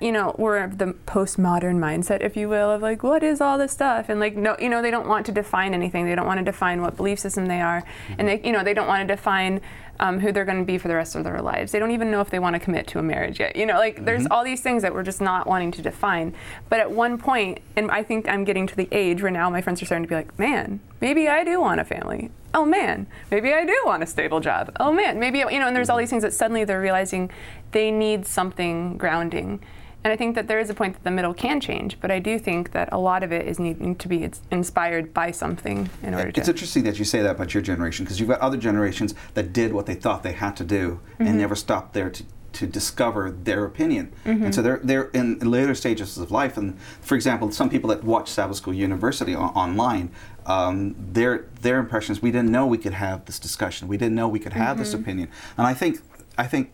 you 0.00 0.12
know, 0.12 0.34
we're 0.38 0.58
of 0.58 0.78
the 0.78 0.94
postmodern 1.06 1.78
mindset, 1.78 2.20
if 2.20 2.36
you 2.36 2.48
will, 2.48 2.70
of 2.70 2.82
like, 2.82 3.02
what 3.02 3.22
is 3.22 3.40
all 3.40 3.58
this 3.58 3.72
stuff? 3.72 4.08
And 4.08 4.20
like, 4.20 4.36
no, 4.36 4.56
you 4.58 4.68
know, 4.68 4.82
they 4.82 4.90
don't 4.90 5.08
want 5.08 5.26
to 5.26 5.32
define 5.32 5.74
anything. 5.74 6.06
They 6.06 6.14
don't 6.14 6.26
want 6.26 6.38
to 6.38 6.44
define 6.44 6.82
what 6.82 6.96
belief 6.96 7.18
system 7.18 7.46
they 7.46 7.60
are, 7.60 7.82
and 8.18 8.28
they, 8.28 8.40
you 8.42 8.52
know, 8.52 8.64
they 8.64 8.74
don't 8.74 8.88
want 8.88 9.06
to 9.06 9.14
define 9.14 9.60
um, 10.00 10.18
who 10.18 10.32
they're 10.32 10.44
going 10.44 10.58
to 10.58 10.64
be 10.64 10.78
for 10.78 10.88
the 10.88 10.96
rest 10.96 11.14
of 11.14 11.22
their 11.22 11.40
lives. 11.40 11.70
They 11.70 11.78
don't 11.78 11.92
even 11.92 12.10
know 12.10 12.20
if 12.20 12.30
they 12.30 12.40
want 12.40 12.54
to 12.54 12.60
commit 12.60 12.86
to 12.88 12.98
a 12.98 13.02
marriage 13.02 13.38
yet. 13.38 13.54
You 13.54 13.66
know, 13.66 13.78
like, 13.78 14.04
there's 14.04 14.26
all 14.30 14.42
these 14.42 14.60
things 14.60 14.82
that 14.82 14.92
we're 14.92 15.04
just 15.04 15.20
not 15.20 15.46
wanting 15.46 15.70
to 15.72 15.82
define. 15.82 16.34
But 16.68 16.80
at 16.80 16.90
one 16.90 17.18
point, 17.18 17.60
and 17.76 17.90
I 17.90 18.02
think 18.02 18.28
I'm 18.28 18.44
getting 18.44 18.66
to 18.66 18.76
the 18.76 18.88
age 18.90 19.22
where 19.22 19.30
now 19.30 19.48
my 19.48 19.62
friends 19.62 19.80
are 19.80 19.86
starting 19.86 20.04
to 20.04 20.08
be 20.08 20.16
like, 20.16 20.36
man, 20.38 20.80
maybe 21.00 21.28
I 21.28 21.44
do 21.44 21.60
want 21.60 21.80
a 21.80 21.84
family. 21.84 22.30
Oh 22.54 22.66
man, 22.66 23.06
maybe 23.30 23.52
I 23.52 23.64
do 23.64 23.80
want 23.86 24.02
a 24.02 24.06
stable 24.06 24.40
job. 24.40 24.76
Oh 24.78 24.92
man, 24.92 25.18
maybe 25.18 25.38
you 25.38 25.58
know. 25.58 25.66
And 25.66 25.74
there's 25.74 25.88
all 25.88 25.96
these 25.96 26.10
things 26.10 26.22
that 26.22 26.34
suddenly 26.34 26.64
they're 26.64 26.82
realizing 26.82 27.30
they 27.72 27.90
need 27.90 28.26
something 28.26 28.96
grounding. 28.96 29.60
And 30.04 30.12
I 30.12 30.16
think 30.16 30.34
that 30.34 30.48
there 30.48 30.58
is 30.58 30.68
a 30.68 30.74
point 30.74 30.94
that 30.94 31.04
the 31.04 31.12
middle 31.12 31.32
can 31.32 31.60
change, 31.60 32.00
but 32.00 32.10
I 32.10 32.18
do 32.18 32.36
think 32.36 32.72
that 32.72 32.88
a 32.90 32.98
lot 32.98 33.22
of 33.22 33.30
it 33.30 33.46
is 33.46 33.60
needing 33.60 33.94
to 33.96 34.08
be 34.08 34.28
inspired 34.50 35.14
by 35.14 35.30
something 35.30 35.88
in 36.02 36.12
order 36.14 36.28
It's 36.28 36.34
to. 36.34 36.40
It's 36.40 36.48
interesting 36.48 36.82
that 36.84 36.98
you 36.98 37.04
say 37.04 37.22
that 37.22 37.30
about 37.36 37.54
your 37.54 37.62
generation 37.62 38.04
because 38.04 38.18
you've 38.18 38.28
got 38.28 38.40
other 38.40 38.56
generations 38.56 39.14
that 39.34 39.52
did 39.52 39.72
what 39.72 39.86
they 39.86 39.94
thought 39.94 40.24
they 40.24 40.32
had 40.32 40.56
to 40.56 40.64
do 40.64 40.98
Mm-hmm. 41.12 41.26
and 41.26 41.38
never 41.38 41.54
stopped 41.54 41.94
there 41.94 42.10
to, 42.10 42.24
to 42.54 42.66
discover 42.66 43.30
their 43.30 43.64
opinion. 43.64 44.12
Mm-hmm. 44.24 44.46
And 44.46 44.54
so 44.54 44.60
they're, 44.60 44.80
they're 44.82 45.08
in 45.10 45.38
later 45.38 45.74
stages 45.74 46.18
of 46.18 46.32
life. 46.32 46.56
And 46.56 46.76
for 47.00 47.14
example, 47.14 47.52
some 47.52 47.70
people 47.70 47.88
that 47.90 48.02
watch 48.02 48.28
Sabbath 48.28 48.56
School 48.56 48.74
University 48.74 49.36
online, 49.36 50.10
um, 50.46 50.96
their, 50.98 51.46
their 51.60 51.78
impressions, 51.78 52.20
we 52.20 52.32
didn't 52.32 52.50
know 52.50 52.66
we 52.66 52.76
could 52.78 52.94
have 52.94 53.24
this 53.26 53.38
discussion. 53.38 53.86
We 53.86 53.96
didn't 53.98 54.16
know 54.16 54.26
we 54.26 54.40
could 54.40 54.54
have 54.54 54.74
Mm-hmm. 54.74 54.82
this 54.82 54.94
opinion. 54.94 55.28
And 55.56 55.64
I 55.64 55.74
think, 55.74 56.00
I 56.36 56.48
think 56.48 56.72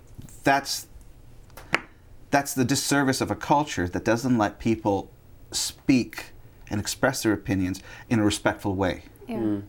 that's 0.48 0.86
that's 2.30 2.54
the 2.54 2.64
disservice 2.64 3.20
of 3.20 3.30
a 3.30 3.36
culture 3.36 3.86
that 3.86 4.04
doesn't 4.04 4.38
let 4.38 4.58
people 4.58 5.10
speak 5.50 6.32
and 6.70 6.80
express 6.80 7.22
their 7.22 7.32
opinions 7.32 7.82
in 8.08 8.18
a 8.18 8.24
respectful 8.24 8.74
way. 8.74 9.02
yeah. 9.26 9.60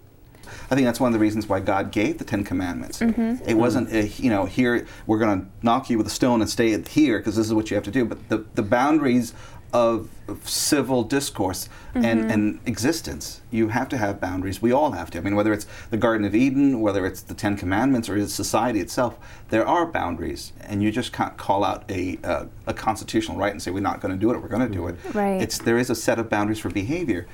I 0.71 0.75
think 0.75 0.85
that's 0.85 0.99
one 0.99 1.09
of 1.09 1.13
the 1.13 1.19
reasons 1.19 1.47
why 1.47 1.59
God 1.59 1.91
gave 1.91 2.17
the 2.17 2.23
Ten 2.23 2.43
Commandments. 2.43 2.99
Mm-hmm. 2.99 3.47
It 3.47 3.53
wasn't, 3.53 3.93
a, 3.93 4.07
you 4.07 4.31
know, 4.31 4.45
here 4.45 4.87
we're 5.05 5.19
going 5.19 5.41
to 5.41 5.47
knock 5.61 5.91
you 5.91 5.97
with 5.97 6.07
a 6.07 6.09
stone 6.09 6.41
and 6.41 6.49
stay 6.49 6.75
here 6.81 7.19
because 7.19 7.35
this 7.35 7.45
is 7.45 7.53
what 7.53 7.69
you 7.69 7.75
have 7.75 7.83
to 7.83 7.91
do. 7.91 8.03
But 8.03 8.29
the, 8.29 8.45
the 8.55 8.63
boundaries 8.63 9.35
of, 9.73 10.09
of 10.27 10.47
civil 10.47 11.03
discourse 11.03 11.69
Mm-hmm. 11.89 12.05
and, 12.05 12.31
and 12.31 12.59
existence, 12.67 13.41
you 13.49 13.69
have 13.69 13.89
to 13.89 13.97
have 13.97 14.21
boundaries. 14.21 14.61
We 14.61 14.71
all 14.71 14.91
have 14.91 15.09
to. 15.09 15.17
I 15.17 15.21
mean, 15.21 15.35
whether 15.35 15.51
it's 15.51 15.65
the 15.89 15.97
Garden 15.97 16.23
of 16.23 16.35
Eden, 16.35 16.81
whether 16.81 17.03
it's 17.03 17.21
the 17.21 17.33
Ten 17.33 17.57
Commandments, 17.57 18.07
or 18.07 18.15
it's 18.15 18.31
society 18.31 18.79
itself, 18.79 19.17
there 19.49 19.65
are 19.65 19.87
boundaries, 19.87 20.53
and 20.61 20.83
you 20.83 20.91
just 20.91 21.11
can't 21.11 21.35
call 21.35 21.63
out 21.63 21.89
a, 21.89 22.19
uh, 22.23 22.45
a 22.67 22.75
constitutional 22.75 23.37
right 23.37 23.51
and 23.51 23.59
say 23.59 23.71
we're 23.71 23.79
not 23.79 24.01
going 24.01 24.13
to 24.13 24.19
do 24.19 24.29
it. 24.29 24.39
We're 24.39 24.49
going 24.49 24.67
to 24.67 24.71
do 24.71 24.85
it. 24.85 24.97
Right. 25.15 25.41
It's 25.41 25.57
there 25.57 25.79
is 25.79 25.89
a 25.89 25.95
set 25.95 26.19
of 26.19 26.29
boundaries 26.29 26.59
for 26.59 26.69
behavior. 26.69 27.25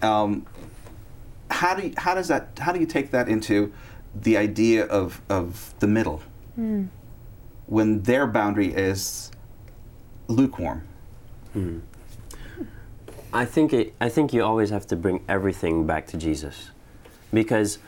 Um, 0.00 0.46
how 1.50 1.74
do 1.74 1.88
you, 1.88 1.94
how 1.96 2.14
does 2.14 2.28
that 2.28 2.56
how 2.60 2.70
do 2.70 2.78
you 2.78 2.86
take 2.86 3.10
that 3.10 3.28
into 3.28 3.72
the 4.14 4.36
idea 4.36 4.84
of 4.86 5.20
of 5.28 5.74
the 5.80 5.88
middle 5.88 6.22
when 7.66 8.02
their 8.02 8.28
boundary 8.28 8.72
is 8.72 9.32
lukewarm 10.28 10.86
I 13.32 13.44
think 13.44 13.72
it, 13.72 13.94
I 14.00 14.08
think 14.08 14.32
you 14.32 14.42
always 14.44 14.70
have 14.70 14.86
to 14.88 14.96
bring 14.96 15.24
everything 15.28 15.86
back 15.86 16.06
to 16.08 16.16
Jesus, 16.16 16.70
because 17.32 17.78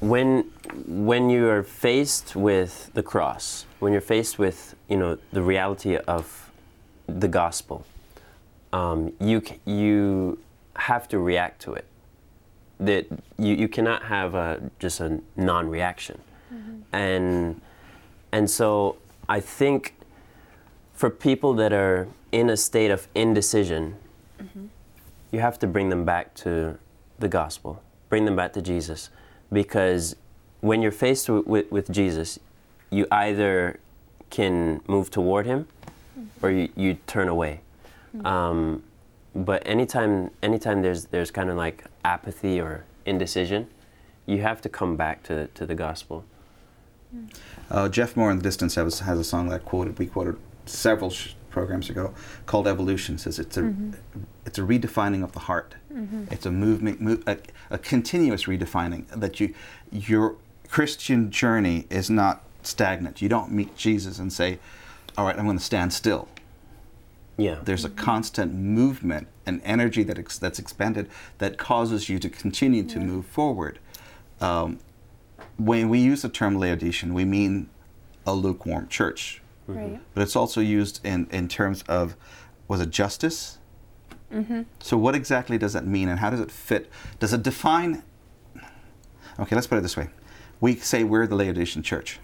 when 0.00 0.44
when 0.86 1.30
you 1.30 1.48
are 1.48 1.62
faced 1.62 2.36
with 2.36 2.90
the 2.94 3.02
cross, 3.02 3.66
when 3.80 3.92
you're 3.92 4.00
faced 4.00 4.38
with 4.38 4.74
you 4.88 4.96
know 4.96 5.18
the 5.32 5.42
reality 5.42 5.96
of 5.96 6.50
the 7.06 7.28
gospel, 7.28 7.84
um, 8.72 9.12
you 9.18 9.42
you 9.64 10.38
have 10.76 11.08
to 11.08 11.18
react 11.18 11.62
to 11.62 11.72
it. 11.74 11.86
That 12.80 13.06
you, 13.38 13.54
you 13.54 13.68
cannot 13.68 14.04
have 14.04 14.34
a, 14.34 14.70
just 14.78 15.00
a 15.00 15.20
non-reaction, 15.36 16.20
and 16.92 17.60
and 18.30 18.48
so 18.48 18.96
I 19.28 19.40
think 19.40 19.94
for 20.92 21.10
people 21.10 21.54
that 21.54 21.72
are 21.72 22.06
in 22.32 22.50
a 22.50 22.56
state 22.56 22.90
of 22.90 23.08
indecision, 23.14 23.96
you 25.30 25.40
have 25.40 25.58
to 25.58 25.66
bring 25.66 25.88
them 25.90 26.04
back 26.04 26.34
to 26.34 26.78
the 27.18 27.28
gospel, 27.28 27.82
bring 28.08 28.24
them 28.24 28.36
back 28.36 28.52
to 28.54 28.62
Jesus, 28.62 29.10
because 29.52 30.16
when 30.60 30.80
you're 30.82 30.92
faced 30.92 31.26
w- 31.26 31.44
with, 31.46 31.70
with 31.70 31.90
Jesus, 31.90 32.38
you 32.90 33.06
either 33.10 33.78
can 34.30 34.80
move 34.86 35.10
toward 35.10 35.46
Him 35.46 35.66
or 36.42 36.50
you, 36.50 36.68
you 36.76 36.94
turn 37.06 37.28
away. 37.28 37.60
Um, 38.24 38.82
but 39.34 39.62
anytime, 39.66 40.30
anytime 40.42 40.82
there's 40.82 41.06
there's 41.06 41.30
kind 41.30 41.50
of 41.50 41.56
like 41.56 41.84
apathy 42.04 42.60
or 42.60 42.84
indecision, 43.04 43.68
you 44.26 44.38
have 44.42 44.60
to 44.62 44.68
come 44.68 44.96
back 44.96 45.22
to, 45.24 45.46
to 45.48 45.66
the 45.66 45.74
gospel. 45.74 46.24
uh, 47.70 47.88
Jeff 47.88 48.16
Moore 48.16 48.30
in 48.30 48.38
the 48.38 48.42
Distance 48.42 48.74
has, 48.74 49.00
has 49.00 49.18
a 49.18 49.24
song 49.24 49.48
that 49.50 49.54
I 49.56 49.58
quoted 49.64 49.98
we 49.98 50.06
quoted 50.06 50.36
several 50.66 51.10
sh- 51.10 51.34
programs 51.50 51.90
ago 51.90 52.14
called 52.46 52.66
Evolution 52.66 53.18
says 53.18 53.38
it's 53.38 53.56
a 53.56 53.62
mm-hmm. 53.62 53.92
it's 54.46 54.58
a 54.58 54.62
redefining 54.62 55.22
of 55.22 55.32
the 55.32 55.40
heart. 55.40 55.74
Mm-hmm. 55.92 56.24
It's 56.30 56.46
a 56.46 56.50
movement 56.50 57.00
mo- 57.00 57.22
a, 57.26 57.38
a 57.70 57.78
continuous 57.78 58.44
redefining 58.44 59.06
that 59.08 59.40
you 59.40 59.54
your 59.90 60.36
Christian 60.68 61.30
journey 61.30 61.86
is 61.90 62.10
not 62.10 62.42
stagnant. 62.62 63.22
You 63.22 63.28
don't 63.28 63.50
meet 63.52 63.76
Jesus 63.76 64.18
and 64.18 64.32
say 64.32 64.58
all 65.16 65.24
right 65.26 65.36
I'm 65.36 65.44
going 65.44 65.58
to 65.58 65.64
stand 65.64 65.92
still. 65.92 66.28
Yeah. 67.36 67.60
there's 67.62 67.84
a 67.84 67.88
mm-hmm. 67.88 68.04
constant 68.04 68.52
movement 68.52 69.28
and 69.46 69.60
energy 69.64 70.02
that 70.02 70.18
ex- 70.18 70.38
that's 70.38 70.58
expended 70.58 71.08
that 71.38 71.56
causes 71.56 72.08
you 72.08 72.18
to 72.18 72.28
continue 72.28 72.82
to 72.82 72.98
move 72.98 73.26
forward. 73.26 73.78
Um, 74.40 74.80
when 75.56 75.88
we 75.88 75.98
use 76.00 76.22
the 76.22 76.28
term 76.28 76.58
Laodicean, 76.58 77.14
we 77.14 77.24
mean 77.24 77.68
a 78.26 78.34
lukewarm 78.34 78.88
church, 78.88 79.40
Right. 79.74 80.00
but 80.14 80.22
it's 80.22 80.36
also 80.36 80.60
used 80.60 81.04
in, 81.04 81.28
in 81.30 81.48
terms 81.48 81.82
of 81.88 82.16
was 82.66 82.80
it 82.80 82.90
justice? 82.90 83.58
So 84.80 84.98
what 84.98 85.14
exactly 85.14 85.56
does 85.56 85.72
that 85.72 85.86
mean, 85.86 86.08
and 86.08 86.18
how 86.20 86.28
does 86.30 86.40
it 86.40 86.50
fit? 86.50 86.90
Does 87.18 87.32
it 87.32 87.42
define? 87.42 88.02
Okay, 89.40 89.54
let's 89.54 89.66
put 89.66 89.78
it 89.78 89.80
this 89.80 89.96
way: 89.96 90.08
we 90.60 90.76
say 90.76 91.02
we're 91.04 91.26
the 91.26 91.34
Laodicean 91.36 91.82
church. 91.82 92.20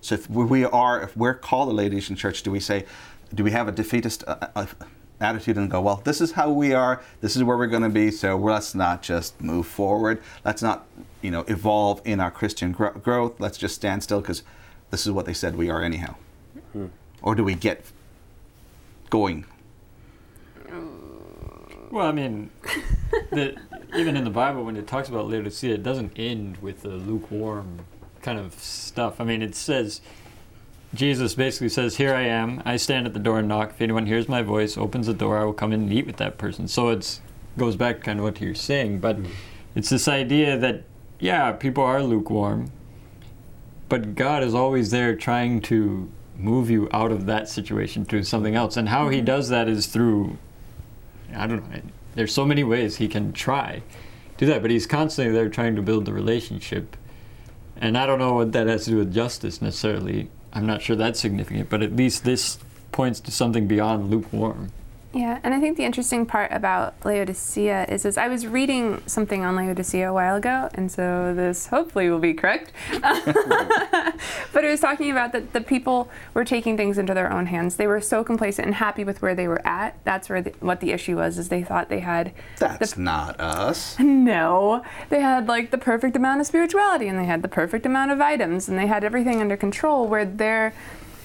So 0.00 0.14
if 0.14 0.30
we 0.30 0.64
are, 0.64 1.02
if 1.02 1.16
we're 1.16 1.34
called 1.34 1.68
the 1.68 1.74
Laodicean 1.74 2.16
church, 2.16 2.42
do 2.42 2.50
we 2.50 2.60
say, 2.60 2.86
do 3.34 3.44
we 3.44 3.50
have 3.50 3.68
a 3.68 3.72
defeatist 3.72 4.24
uh, 4.26 4.48
uh, 4.54 4.66
attitude 5.20 5.56
and 5.56 5.70
go, 5.70 5.80
well, 5.80 6.00
this 6.04 6.20
is 6.20 6.32
how 6.32 6.50
we 6.50 6.72
are, 6.72 7.02
this 7.20 7.36
is 7.36 7.44
where 7.44 7.56
we're 7.56 7.66
going 7.66 7.82
to 7.82 7.90
be, 7.90 8.10
so 8.10 8.36
let's 8.36 8.74
not 8.74 9.02
just 9.02 9.40
move 9.40 9.66
forward, 9.66 10.22
let's 10.44 10.62
not, 10.62 10.86
you 11.20 11.30
know, 11.30 11.44
evolve 11.48 12.00
in 12.04 12.18
our 12.20 12.30
Christian 12.30 12.72
gro- 12.72 12.92
growth, 12.92 13.38
let's 13.38 13.58
just 13.58 13.74
stand 13.74 14.02
still 14.02 14.20
because 14.20 14.42
this 14.90 15.04
is 15.06 15.12
what 15.12 15.26
they 15.26 15.34
said 15.34 15.56
we 15.56 15.68
are 15.68 15.82
anyhow. 15.82 16.14
Hmm. 16.72 16.86
Or 17.22 17.34
do 17.34 17.44
we 17.44 17.54
get 17.54 17.84
going? 19.10 19.44
Well, 21.90 22.06
I 22.06 22.12
mean, 22.12 22.50
the, 23.30 23.56
even 23.96 24.16
in 24.16 24.22
the 24.22 24.30
Bible, 24.30 24.64
when 24.64 24.76
it 24.76 24.86
talks 24.86 25.08
about 25.08 25.28
Laodicea, 25.28 25.74
it 25.74 25.82
doesn't 25.82 26.12
end 26.16 26.58
with 26.58 26.84
a 26.84 26.88
lukewarm 26.88 27.80
kind 28.22 28.38
of 28.38 28.54
stuff. 28.54 29.20
I 29.20 29.24
mean, 29.24 29.42
it 29.42 29.56
says 29.56 30.00
Jesus 30.94 31.34
basically 31.34 31.68
says, 31.68 31.96
"Here 31.96 32.14
I 32.14 32.22
am. 32.22 32.62
I 32.64 32.76
stand 32.76 33.06
at 33.06 33.12
the 33.14 33.20
door 33.20 33.40
and 33.40 33.48
knock. 33.48 33.70
If 33.70 33.80
anyone 33.80 34.06
hears 34.06 34.28
my 34.28 34.42
voice, 34.42 34.76
opens 34.76 35.06
the 35.06 35.14
door, 35.14 35.38
I 35.38 35.44
will 35.44 35.52
come 35.52 35.72
in 35.72 35.82
and 35.82 35.92
eat 35.92 36.06
with 36.06 36.16
that 36.16 36.38
person." 36.38 36.68
So 36.68 36.90
it 36.90 37.20
goes 37.58 37.74
back 37.74 37.98
to 37.98 38.02
kind 38.02 38.20
of 38.20 38.24
what 38.24 38.40
you're 38.40 38.54
saying, 38.54 39.00
but 39.00 39.16
hmm. 39.16 39.26
it's 39.74 39.90
this 39.90 40.06
idea 40.06 40.56
that 40.58 40.84
yeah, 41.18 41.52
people 41.52 41.84
are 41.84 42.02
lukewarm, 42.02 42.70
but 43.88 44.14
God 44.14 44.42
is 44.42 44.54
always 44.54 44.90
there 44.90 45.14
trying 45.16 45.60
to 45.62 46.10
move 46.42 46.70
you 46.70 46.88
out 46.92 47.12
of 47.12 47.26
that 47.26 47.48
situation 47.48 48.04
to 48.06 48.22
something 48.22 48.54
else. 48.54 48.76
And 48.76 48.88
how 48.88 49.08
He 49.08 49.18
mm-hmm. 49.18 49.26
does 49.26 49.48
that 49.50 49.68
is 49.68 49.86
through 49.86 50.38
I 51.34 51.46
don't 51.46 51.70
know. 51.70 51.80
There's 52.14 52.34
so 52.34 52.44
many 52.44 52.64
ways 52.64 52.96
He 52.96 53.08
can 53.08 53.32
try 53.32 53.82
to 54.38 54.44
do 54.44 54.46
that, 54.46 54.62
but 54.62 54.70
He's 54.70 54.86
constantly 54.86 55.32
there 55.32 55.48
trying 55.48 55.76
to 55.76 55.82
build 55.82 56.04
the 56.04 56.12
relationship. 56.12 56.96
And 57.76 57.96
I 57.96 58.06
don't 58.06 58.18
know 58.18 58.34
what 58.34 58.52
that 58.52 58.66
has 58.66 58.84
to 58.84 58.90
do 58.90 58.96
with 58.98 59.14
justice 59.14 59.62
necessarily. 59.62 60.28
I'm 60.52 60.66
not 60.66 60.82
sure 60.82 60.96
that's 60.96 61.20
significant, 61.20 61.70
but 61.70 61.82
at 61.82 61.94
least 61.94 62.24
this 62.24 62.58
points 62.92 63.20
to 63.20 63.30
something 63.30 63.66
beyond 63.66 64.10
lukewarm. 64.10 64.72
Yeah, 65.12 65.40
and 65.42 65.52
I 65.52 65.58
think 65.58 65.76
the 65.76 65.84
interesting 65.84 66.24
part 66.24 66.52
about 66.52 66.94
Laodicea 67.04 67.86
is, 67.88 68.04
is 68.04 68.16
I 68.16 68.28
was 68.28 68.46
reading 68.46 69.02
something 69.06 69.44
on 69.44 69.56
Laodicea 69.56 70.08
a 70.08 70.14
while 70.14 70.36
ago, 70.36 70.68
and 70.74 70.90
so 70.90 71.34
this 71.34 71.66
hopefully 71.66 72.08
will 72.08 72.20
be 72.20 72.32
correct. 72.32 72.72
but 73.02 74.64
it 74.64 74.70
was 74.70 74.78
talking 74.78 75.10
about 75.10 75.32
that 75.32 75.52
the 75.52 75.62
people 75.62 76.08
were 76.32 76.44
taking 76.44 76.76
things 76.76 76.96
into 76.96 77.12
their 77.12 77.32
own 77.32 77.46
hands. 77.46 77.74
They 77.74 77.88
were 77.88 78.00
so 78.00 78.22
complacent 78.22 78.66
and 78.66 78.74
happy 78.76 79.02
with 79.02 79.20
where 79.20 79.34
they 79.34 79.48
were 79.48 79.66
at. 79.66 79.98
That's 80.04 80.28
where 80.28 80.42
the, 80.42 80.50
what 80.60 80.80
the 80.80 80.92
issue 80.92 81.16
was. 81.16 81.38
Is 81.38 81.48
they 81.48 81.64
thought 81.64 81.88
they 81.88 82.00
had 82.00 82.32
That's 82.58 82.96
not 82.96 83.40
us. 83.40 83.98
no, 84.00 84.84
they 85.08 85.20
had 85.20 85.48
like 85.48 85.72
the 85.72 85.78
perfect 85.78 86.14
amount 86.14 86.40
of 86.40 86.46
spirituality, 86.46 87.08
and 87.08 87.18
they 87.18 87.24
had 87.24 87.42
the 87.42 87.48
perfect 87.48 87.84
amount 87.84 88.12
of 88.12 88.20
items, 88.20 88.68
and 88.68 88.78
they 88.78 88.86
had 88.86 89.02
everything 89.02 89.40
under 89.40 89.56
control. 89.56 90.06
Where 90.06 90.24
their 90.24 90.72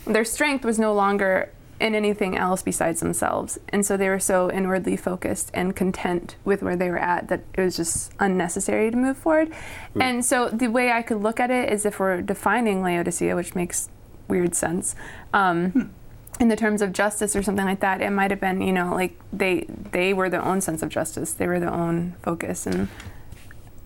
their 0.08 0.26
strength 0.26 0.66
was 0.66 0.80
no 0.80 0.92
longer 0.92 1.52
in 1.80 1.94
anything 1.94 2.38
else 2.38 2.62
besides 2.62 3.02
themselves. 3.02 3.60
And 3.70 3.86
so 3.86 3.98
they 3.98 4.10
were 4.10 4.20
so 4.20 4.50
inwardly 4.50 4.96
focused 4.96 5.52
and 5.54 5.76
content 5.76 6.36
with 6.46 6.64
where 6.64 6.76
they 6.76 6.90
were 6.90 6.98
at 6.98 7.28
that 7.28 7.44
it 7.54 7.62
was 7.62 7.76
just 7.76 8.14
unnecessary 8.20 8.90
to 8.92 8.98
move 8.98 9.18
forward. 9.18 9.52
And 10.00 10.24
so 10.24 10.50
the 10.50 10.68
way 10.68 10.92
I 10.92 11.02
could 11.02 11.22
look 11.22 11.40
at 11.40 11.52
it 11.52 11.72
is 11.72 11.86
if 11.86 12.00
we're 12.00 12.22
defining 12.22 12.82
Laodicea, 12.82 13.36
which 13.36 13.56
makes 13.56 13.90
weird 14.28 14.56
sense. 14.56 14.96
Um, 15.34 15.94
in 16.40 16.50
the 16.50 16.56
terms 16.56 16.82
of 16.82 16.92
justice 16.92 17.36
or 17.36 17.44
something 17.44 17.66
like 17.66 17.80
that, 17.80 18.02
it 18.02 18.10
might 18.10 18.32
have 18.32 18.42
been, 18.42 18.62
you 18.62 18.74
know, 18.74 18.94
like 18.94 19.18
they 19.32 19.66
they 19.92 20.14
were 20.14 20.30
their 20.30 20.44
own 20.44 20.62
sense 20.62 20.82
of 20.84 20.90
justice. 20.90 21.34
They 21.34 21.48
were 21.48 21.60
their 21.60 21.74
own 21.74 22.16
focus, 22.22 22.68
and 22.68 22.90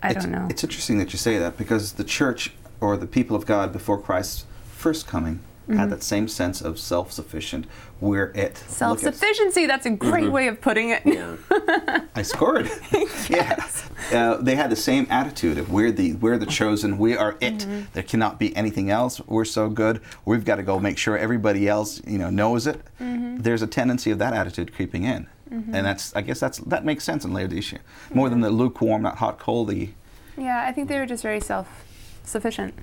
I 0.01 0.11
it's, 0.11 0.23
don't 0.23 0.31
know. 0.31 0.47
It's 0.49 0.63
interesting 0.63 0.97
that 0.97 1.13
you 1.13 1.19
say 1.19 1.37
that 1.37 1.57
because 1.57 1.93
the 1.93 2.03
church 2.03 2.53
or 2.81 2.97
the 2.97 3.05
people 3.05 3.35
of 3.35 3.45
God 3.45 3.71
before 3.71 4.01
Christ's 4.01 4.45
first 4.71 5.05
coming 5.05 5.41
Mm-hmm. 5.69 5.79
had 5.79 5.91
that 5.91 6.01
same 6.01 6.27
sense 6.27 6.61
of 6.61 6.79
self-sufficient. 6.79 7.67
We're 8.01 8.31
it. 8.31 8.57
Self-sufficiency. 8.57 9.67
That's 9.67 9.85
a 9.85 9.91
great 9.91 10.31
way 10.31 10.47
of 10.47 10.59
putting 10.61 10.89
it. 10.89 11.03
Yeah. 11.05 11.35
I 12.15 12.23
scored. 12.23 12.69
yeah. 13.29 13.63
Uh, 14.11 14.37
they 14.37 14.55
had 14.55 14.71
the 14.71 14.75
same 14.75 15.05
attitude 15.11 15.59
of 15.59 15.71
we're 15.71 15.91
the 15.91 16.13
we're 16.13 16.39
the 16.39 16.47
chosen. 16.47 16.97
We 16.97 17.15
are 17.15 17.37
it. 17.39 17.59
Mm-hmm. 17.59 17.81
There 17.93 18.01
cannot 18.01 18.39
be 18.39 18.55
anything 18.55 18.89
else. 18.89 19.21
We're 19.27 19.45
so 19.45 19.69
good. 19.69 20.01
We've 20.25 20.43
got 20.43 20.55
to 20.55 20.63
go 20.63 20.79
make 20.79 20.97
sure 20.97 21.15
everybody 21.15 21.67
else 21.67 22.01
you 22.07 22.17
know 22.17 22.31
knows 22.31 22.65
it. 22.65 22.81
Mm-hmm. 22.99 23.37
There's 23.37 23.61
a 23.61 23.67
tendency 23.67 24.09
of 24.09 24.17
that 24.17 24.33
attitude 24.33 24.73
creeping 24.73 25.03
in, 25.03 25.27
and 25.51 25.85
that's 25.85 26.15
I 26.15 26.21
guess 26.21 26.39
that's 26.39 26.57
that 26.59 26.83
makes 26.83 27.03
sense 27.03 27.25
in 27.25 27.33
Laodicea 27.33 27.79
more 28.13 28.29
than 28.29 28.41
the 28.41 28.49
lukewarm, 28.49 29.03
not 29.03 29.17
hot, 29.17 29.39
coldy. 29.39 29.91
Yeah, 30.35 30.63
I 30.65 30.71
think 30.71 30.87
they 30.87 30.97
were 30.97 31.05
just 31.05 31.21
very 31.21 31.41
self-sufficient. 31.41 32.73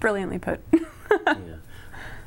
Brilliantly 0.00 0.38
put. 0.38 0.60
yeah. 0.72 1.34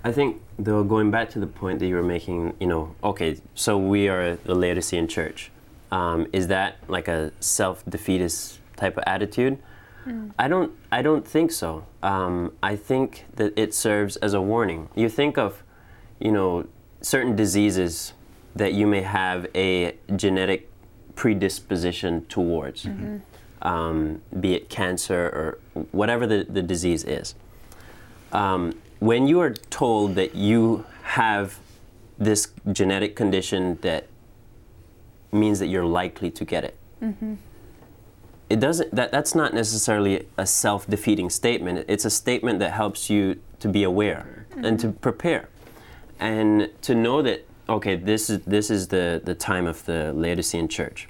I 0.04 0.12
think, 0.12 0.42
though, 0.58 0.84
going 0.84 1.12
back 1.12 1.30
to 1.32 1.40
the 1.40 1.48
point 1.48 1.80
that 1.80 1.88
you 1.88 1.96
were 1.96 2.04
making, 2.04 2.56
you 2.60 2.68
know, 2.68 2.96
okay, 3.04 3.38
so 3.54 3.78
we 3.78 4.08
are 4.08 4.36
the 4.36 4.56
Laodicean 4.56 5.08
church. 5.08 5.52
Um, 5.92 6.28
is 6.34 6.48
that 6.48 6.78
like 6.88 7.08
a 7.08 7.32
self-defeatist 7.40 8.60
type 8.78 8.98
of 8.98 9.04
attitude? 9.06 9.60
I 10.40 10.48
don't. 10.48 10.72
I 10.92 11.04
don't 11.04 11.28
think 11.28 11.52
so. 11.52 11.86
Um, 12.02 12.54
I 12.64 12.76
think 12.76 13.26
that 13.36 13.54
it 13.56 13.72
serves 13.74 14.16
as 14.18 14.34
a 14.34 14.42
warning. 14.42 14.90
You 14.96 15.10
think 15.10 15.38
of, 15.38 15.62
you 16.20 16.32
know, 16.32 16.66
certain 17.02 17.36
diseases 17.36 18.14
that 18.56 18.74
you 18.74 18.88
may 18.88 19.02
have 19.02 19.46
a 19.54 19.96
genetic 20.16 20.70
predisposition 21.16 22.26
towards, 22.26 22.88
um, 23.62 24.22
be 24.40 24.56
it 24.56 24.70
cancer 24.70 25.60
or 25.76 25.86
whatever 25.92 26.26
the, 26.26 26.46
the 26.50 26.64
disease 26.64 27.04
is 27.04 27.36
um, 28.32 28.74
when 29.02 29.28
you 29.28 29.40
are 29.40 29.50
told 29.50 30.14
that 30.14 30.36
you 30.36 30.86
have 31.02 31.60
this 32.20 32.52
genetic 32.72 33.16
condition 33.16 33.80
that 33.82 34.08
means 35.32 35.58
that 35.58 35.68
you're 35.68 35.86
likely 35.86 36.30
to 36.30 36.46
get 36.46 36.64
it 36.64 36.78
mm-hmm. 37.02 37.34
it 38.48 38.60
doesn't 38.60 38.94
that, 38.94 39.12
that's 39.12 39.34
not 39.34 39.54
necessarily 39.56 40.28
a 40.38 40.46
self-defeating 40.46 41.30
statement. 41.30 41.86
It's 41.88 42.06
a 42.06 42.10
statement 42.10 42.60
that 42.60 42.74
helps 42.74 43.10
you 43.10 43.42
to 43.60 43.68
be 43.68 43.84
aware 43.84 44.46
mm-hmm. 44.52 44.66
and 44.66 44.80
to 44.80 44.90
prepare. 44.90 45.50
And 46.20 46.70
to 46.84 46.94
know 46.94 47.22
that 47.24 47.48
okay 47.68 47.96
this 47.96 48.30
is 48.30 48.42
this 48.46 48.70
is 48.70 48.90
the 48.90 49.22
the 49.24 49.34
time 49.34 49.66
of 49.66 49.84
the 49.86 50.14
laodicean 50.14 50.68
church. 50.68 51.08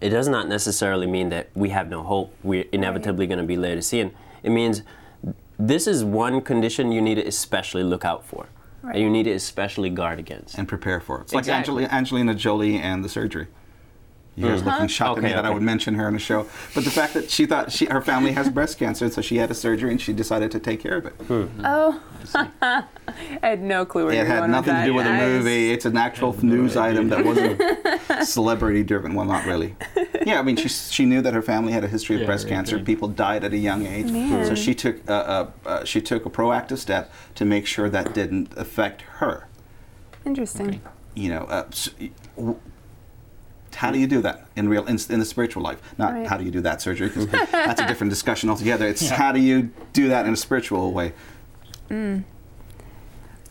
It 0.00 0.10
does 0.10 0.28
not 0.28 0.48
necessarily 0.48 1.06
mean 1.06 1.30
that 1.30 1.50
we 1.54 1.70
have 1.70 1.88
no 1.88 2.02
hope. 2.02 2.34
We're 2.42 2.66
inevitably 2.70 3.26
going 3.26 3.38
to 3.38 3.44
be 3.46 3.56
laodicean. 3.56 4.12
It 4.42 4.50
means 4.50 4.82
this 5.58 5.86
is 5.86 6.04
one 6.04 6.40
condition 6.40 6.92
you 6.92 7.00
need 7.00 7.16
to 7.16 7.26
especially 7.26 7.82
look 7.84 8.04
out 8.04 8.24
for 8.24 8.46
Right. 8.82 8.96
and 8.96 9.04
you 9.04 9.10
need 9.10 9.24
to 9.24 9.32
especially 9.32 9.90
guard 9.90 10.18
against 10.18 10.58
and 10.58 10.66
prepare 10.66 10.98
for 11.00 11.18
it. 11.18 11.22
It's 11.22 11.32
like 11.34 11.42
Exactly. 11.42 11.86
Angelina 11.86 12.34
Jolie 12.34 12.78
and 12.78 13.04
the 13.04 13.08
surgery. 13.08 13.46
You 14.34 14.48
guys 14.48 14.62
looking 14.64 14.86
shocked 14.88 15.18
at 15.18 15.24
me 15.24 15.28
Okay, 15.28 15.36
that 15.36 15.44
I 15.44 15.50
would 15.50 15.62
mention 15.62 15.94
her 15.96 16.08
in 16.08 16.14
the 16.14 16.18
show, 16.18 16.46
but 16.74 16.84
the 16.84 16.90
fact 16.90 17.12
that 17.12 17.30
she 17.30 17.44
thought 17.44 17.70
she, 17.70 17.84
her 17.84 18.00
family 18.00 18.32
has 18.32 18.48
breast 18.48 18.78
cancer, 18.78 19.10
so 19.10 19.20
she 19.20 19.36
had 19.36 19.50
a 19.50 19.54
surgery 19.54 19.90
and 19.90 20.00
she 20.00 20.14
decided 20.14 20.50
to 20.52 20.58
take 20.58 20.80
care 20.80 20.96
of 20.96 21.04
it. 21.04 21.14
Oh, 21.62 22.00
I 22.62 22.84
had 23.42 23.60
no 23.62 23.84
clue 23.84 24.06
where 24.06 24.14
It 24.14 24.18
you 24.20 24.24
had 24.24 24.38
going 24.38 24.50
nothing 24.52 24.72
to 24.72 24.78
that. 24.80 24.86
do 24.86 24.94
with 24.94 25.04
the 25.04 25.10
Yes. 25.10 25.20
movie. 25.20 25.72
It's 25.72 25.84
an 25.84 25.98
actual 25.98 26.34
news 26.42 26.78
item 26.78 27.10
that 27.10 27.22
wasn't 27.26 27.60
celebrity 28.26 28.82
driven. 28.82 29.12
Well, 29.14 29.26
not 29.26 29.44
really. 29.44 29.76
Yeah, 30.26 30.38
I 30.38 30.42
mean, 30.42 30.56
she 30.56 30.68
she 30.68 31.04
knew 31.04 31.20
that 31.20 31.34
her 31.34 31.42
family 31.42 31.72
had 31.74 31.84
a 31.84 31.88
history 31.88 32.16
of 32.16 32.20
Yeah, 32.22 32.26
breast 32.26 32.44
right, 32.44 32.50
cancer. 32.54 32.76
right. 32.76 32.84
People 32.86 33.08
died 33.08 33.44
at 33.44 33.52
a 33.52 33.58
young 33.58 33.86
age, 33.86 34.10
Man. 34.10 34.46
so 34.46 34.54
she 34.54 34.74
took 34.74 34.96
uh, 35.10 35.12
uh, 35.12 35.50
uh, 35.66 35.84
she 35.84 36.00
took 36.00 36.24
a 36.24 36.30
proactive 36.30 36.78
step 36.78 37.12
to 37.34 37.44
make 37.44 37.66
sure 37.66 37.90
that 37.90 38.14
didn't 38.14 38.56
affect 38.56 39.02
her. 39.18 39.46
Interesting. 40.24 40.80
You 41.14 41.28
know, 41.28 41.40
uh, 41.50 41.64
s- 41.68 41.90
w- 42.36 42.58
how 43.74 43.90
do 43.90 43.98
you 43.98 44.06
do 44.06 44.20
that 44.22 44.46
in 44.56 44.68
real 44.68 44.84
in, 44.86 44.98
in 45.08 45.18
the 45.18 45.24
spiritual 45.24 45.62
life? 45.62 45.80
Not 45.98 46.12
Right. 46.14 46.26
how 46.26 46.36
do 46.36 46.44
you 46.44 46.50
do 46.50 46.60
that 46.62 46.80
surgery? 46.82 47.10
'cause 47.10 47.26
that's 47.52 47.80
a 47.80 47.86
different 47.86 48.10
discussion 48.10 48.48
altogether. 48.50 48.86
It's 48.86 49.08
how 49.08 49.32
do 49.32 49.40
you 49.40 49.70
do 49.92 50.08
that 50.08 50.26
in 50.26 50.32
a 50.32 50.36
spiritual 50.36 50.92
way? 50.92 51.12
Mm. 51.90 52.24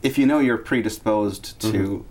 if 0.02 0.18
you 0.18 0.26
know 0.26 0.40
you're 0.40 0.58
predisposed 0.58 1.60
to 1.62 1.68
mm-hmm. 1.68 2.02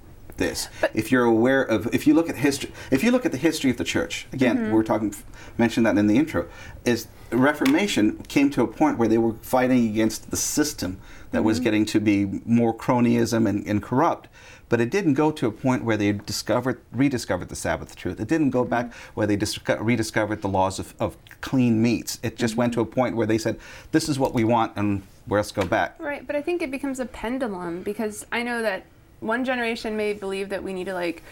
This, 0.41 0.69
if 0.93 1.13
you're 1.13 1.25
aware 1.25 1.63
of, 1.63 1.87
if 1.95 2.09
you 2.09 2.15
look 2.15 2.29
at 2.29 2.35
history, 2.35 2.73
if 2.91 3.05
you 3.05 3.13
look 3.13 3.25
at 3.25 3.31
the 3.31 3.39
history 3.39 3.71
of 3.71 3.77
the 3.77 3.85
church, 3.85 4.27
again, 4.33 4.57
mm-hmm. 4.57 4.73
we're 4.73 4.83
talking, 4.83 5.15
mentioned 5.57 5.87
that 5.87 5.97
in 5.97 6.09
the 6.09 6.17
intro, 6.17 6.49
is 6.85 7.07
Reformation 7.31 8.17
came 8.25 8.51
to 8.51 8.63
a 8.63 8.67
point 8.67 8.99
where 8.99 9.07
they 9.07 9.19
were 9.19 9.35
fighting 9.43 9.87
against 9.87 10.33
the 10.33 10.37
system 10.37 11.01
that 11.31 11.45
was 11.45 11.59
mm-hmm. 11.59 11.65
getting 11.65 11.87
to 11.87 12.01
be 12.01 12.41
more 12.45 12.75
cronyism 12.75 13.49
and, 13.49 13.65
and 13.67 13.81
corrupt. 13.81 14.27
But 14.69 14.81
it 14.81 14.91
didn't 14.91 15.15
go 15.15 15.31
to 15.33 15.47
a 15.47 15.53
point 15.53 15.85
where 15.85 15.97
they 15.97 16.13
discovered, 16.13 16.81
rediscovered 16.93 17.49
the 17.49 17.57
Sabbath 17.57 17.95
truth. 17.95 18.19
It 18.19 18.29
didn't 18.29 18.51
go 18.51 18.65
back 18.65 18.87
mm-hmm. 18.87 19.15
where 19.15 19.27
they 19.27 19.37
disco- 19.37 19.79
rediscovered 19.79 20.43
the 20.43 20.49
laws 20.49 20.81
of, 20.81 20.95
of 20.99 21.17
clean 21.41 21.81
meats. 21.81 22.19
It 22.23 22.37
just 22.37 22.57
went 22.57 22.73
to 22.75 22.81
a 22.81 22.87
point 22.87 23.15
where 23.15 23.27
they 23.27 23.39
said, 23.39 23.59
"This 23.93 24.09
is 24.09 24.19
what 24.19 24.35
we 24.35 24.43
want, 24.43 24.73
and 24.77 25.03
where 25.27 25.39
else 25.39 25.53
go 25.53 25.65
back." 25.65 26.01
Right, 26.01 26.27
but 26.27 26.35
I 26.35 26.43
think 26.43 26.63
it 26.63 26.71
becomes 26.71 26.99
a 26.99 27.07
pendulum 27.07 27.83
because 27.83 28.27
I 28.33 28.43
know 28.43 28.63
that 28.63 28.87
one 29.21 29.45
generation 29.45 29.97
may 29.97 30.13
believe 30.13 30.49
that 30.49 30.63
we 30.63 30.73
need 30.73 30.85
to 30.85 30.95
like 30.95 31.23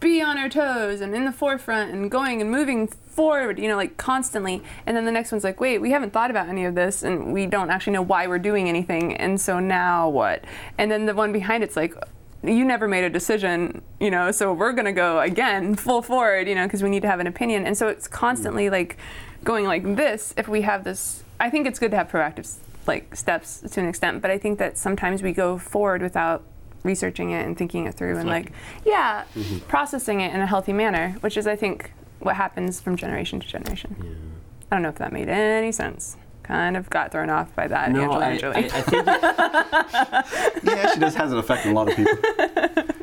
be 0.00 0.20
on 0.20 0.36
our 0.36 0.48
toes 0.48 1.00
and 1.00 1.14
in 1.14 1.24
the 1.24 1.32
forefront 1.32 1.92
and 1.92 2.10
going 2.10 2.40
and 2.40 2.50
moving 2.50 2.86
forward, 2.86 3.58
you 3.58 3.68
know, 3.68 3.76
like 3.76 3.96
constantly. 3.96 4.62
And 4.86 4.96
then 4.96 5.04
the 5.04 5.12
next 5.12 5.32
one's 5.32 5.44
like, 5.44 5.60
wait, 5.60 5.78
we 5.78 5.92
haven't 5.92 6.12
thought 6.12 6.30
about 6.30 6.48
any 6.48 6.64
of 6.64 6.74
this 6.74 7.02
and 7.02 7.32
we 7.32 7.46
don't 7.46 7.70
actually 7.70 7.94
know 7.94 8.02
why 8.02 8.26
we're 8.26 8.38
doing 8.38 8.68
anything. 8.68 9.16
And 9.16 9.40
so 9.40 9.60
now 9.60 10.08
what? 10.08 10.44
And 10.76 10.90
then 10.90 11.06
the 11.06 11.14
one 11.14 11.32
behind 11.32 11.64
it's 11.64 11.76
like, 11.76 11.94
you 12.42 12.64
never 12.64 12.86
made 12.86 13.04
a 13.04 13.08
decision, 13.08 13.80
you 13.98 14.10
know, 14.10 14.30
so 14.30 14.52
we're 14.52 14.72
going 14.72 14.84
to 14.84 14.92
go 14.92 15.20
again 15.20 15.74
full 15.74 16.02
forward, 16.02 16.46
you 16.46 16.54
know, 16.54 16.66
because 16.66 16.82
we 16.82 16.90
need 16.90 17.00
to 17.00 17.08
have 17.08 17.20
an 17.20 17.26
opinion. 17.26 17.66
And 17.66 17.76
so 17.76 17.88
it's 17.88 18.06
constantly 18.06 18.66
mm. 18.66 18.72
like 18.72 18.98
going 19.42 19.64
like 19.64 19.96
this 19.96 20.34
if 20.36 20.48
we 20.48 20.62
have 20.62 20.84
this. 20.84 21.24
I 21.40 21.48
think 21.48 21.66
it's 21.66 21.78
good 21.78 21.90
to 21.92 21.96
have 21.96 22.08
proactive 22.08 22.56
like 22.86 23.16
steps 23.16 23.60
to 23.60 23.80
an 23.80 23.88
extent, 23.88 24.20
but 24.20 24.30
I 24.30 24.36
think 24.36 24.58
that 24.58 24.76
sometimes 24.76 25.22
we 25.22 25.32
go 25.32 25.56
forward 25.56 26.02
without 26.02 26.44
researching 26.84 27.30
it 27.30 27.44
and 27.44 27.56
thinking 27.58 27.86
it 27.86 27.94
through 27.94 28.18
and 28.18 28.28
like, 28.28 28.52
yeah, 28.84 29.24
processing 29.66 30.20
it 30.20 30.32
in 30.32 30.40
a 30.40 30.46
healthy 30.46 30.72
manner, 30.72 31.16
which 31.20 31.36
is, 31.36 31.46
I 31.46 31.56
think, 31.56 31.92
what 32.20 32.36
happens 32.36 32.80
from 32.80 32.96
generation 32.96 33.40
to 33.40 33.46
generation. 33.46 34.40
I 34.70 34.76
don't 34.76 34.82
know 34.82 34.90
if 34.90 34.96
that 34.96 35.12
made 35.12 35.28
any 35.28 35.72
sense. 35.72 36.16
kind 36.42 36.76
of 36.76 36.88
got 36.90 37.10
thrown 37.10 37.30
off 37.30 37.54
by 37.56 37.66
that. 37.66 37.90
No, 37.90 38.20
Angela 38.20 38.54
I, 38.54 38.60
and. 38.60 38.72
I, 38.72 38.78
I 38.78 38.82
think 38.82 39.06
yeah, 40.64 40.92
she 40.92 41.00
does 41.00 41.14
has 41.14 41.32
an 41.32 41.38
effect 41.38 41.66
on 41.66 41.72
a 41.72 41.74
lot 41.74 41.88
of 41.88 41.96
people. 41.96 42.14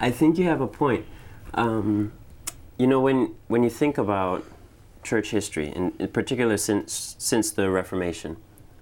I 0.00 0.10
think 0.10 0.38
you 0.38 0.44
have 0.44 0.60
a 0.60 0.66
point. 0.66 1.04
Um, 1.54 2.12
you 2.78 2.86
know, 2.86 3.00
when 3.00 3.34
when 3.48 3.62
you 3.62 3.70
think 3.70 3.98
about 3.98 4.44
church 5.02 5.30
history, 5.30 5.68
in, 5.68 5.92
in 5.98 6.08
particular 6.08 6.56
since 6.56 7.16
since 7.18 7.50
the 7.50 7.70
Reformation, 7.70 8.36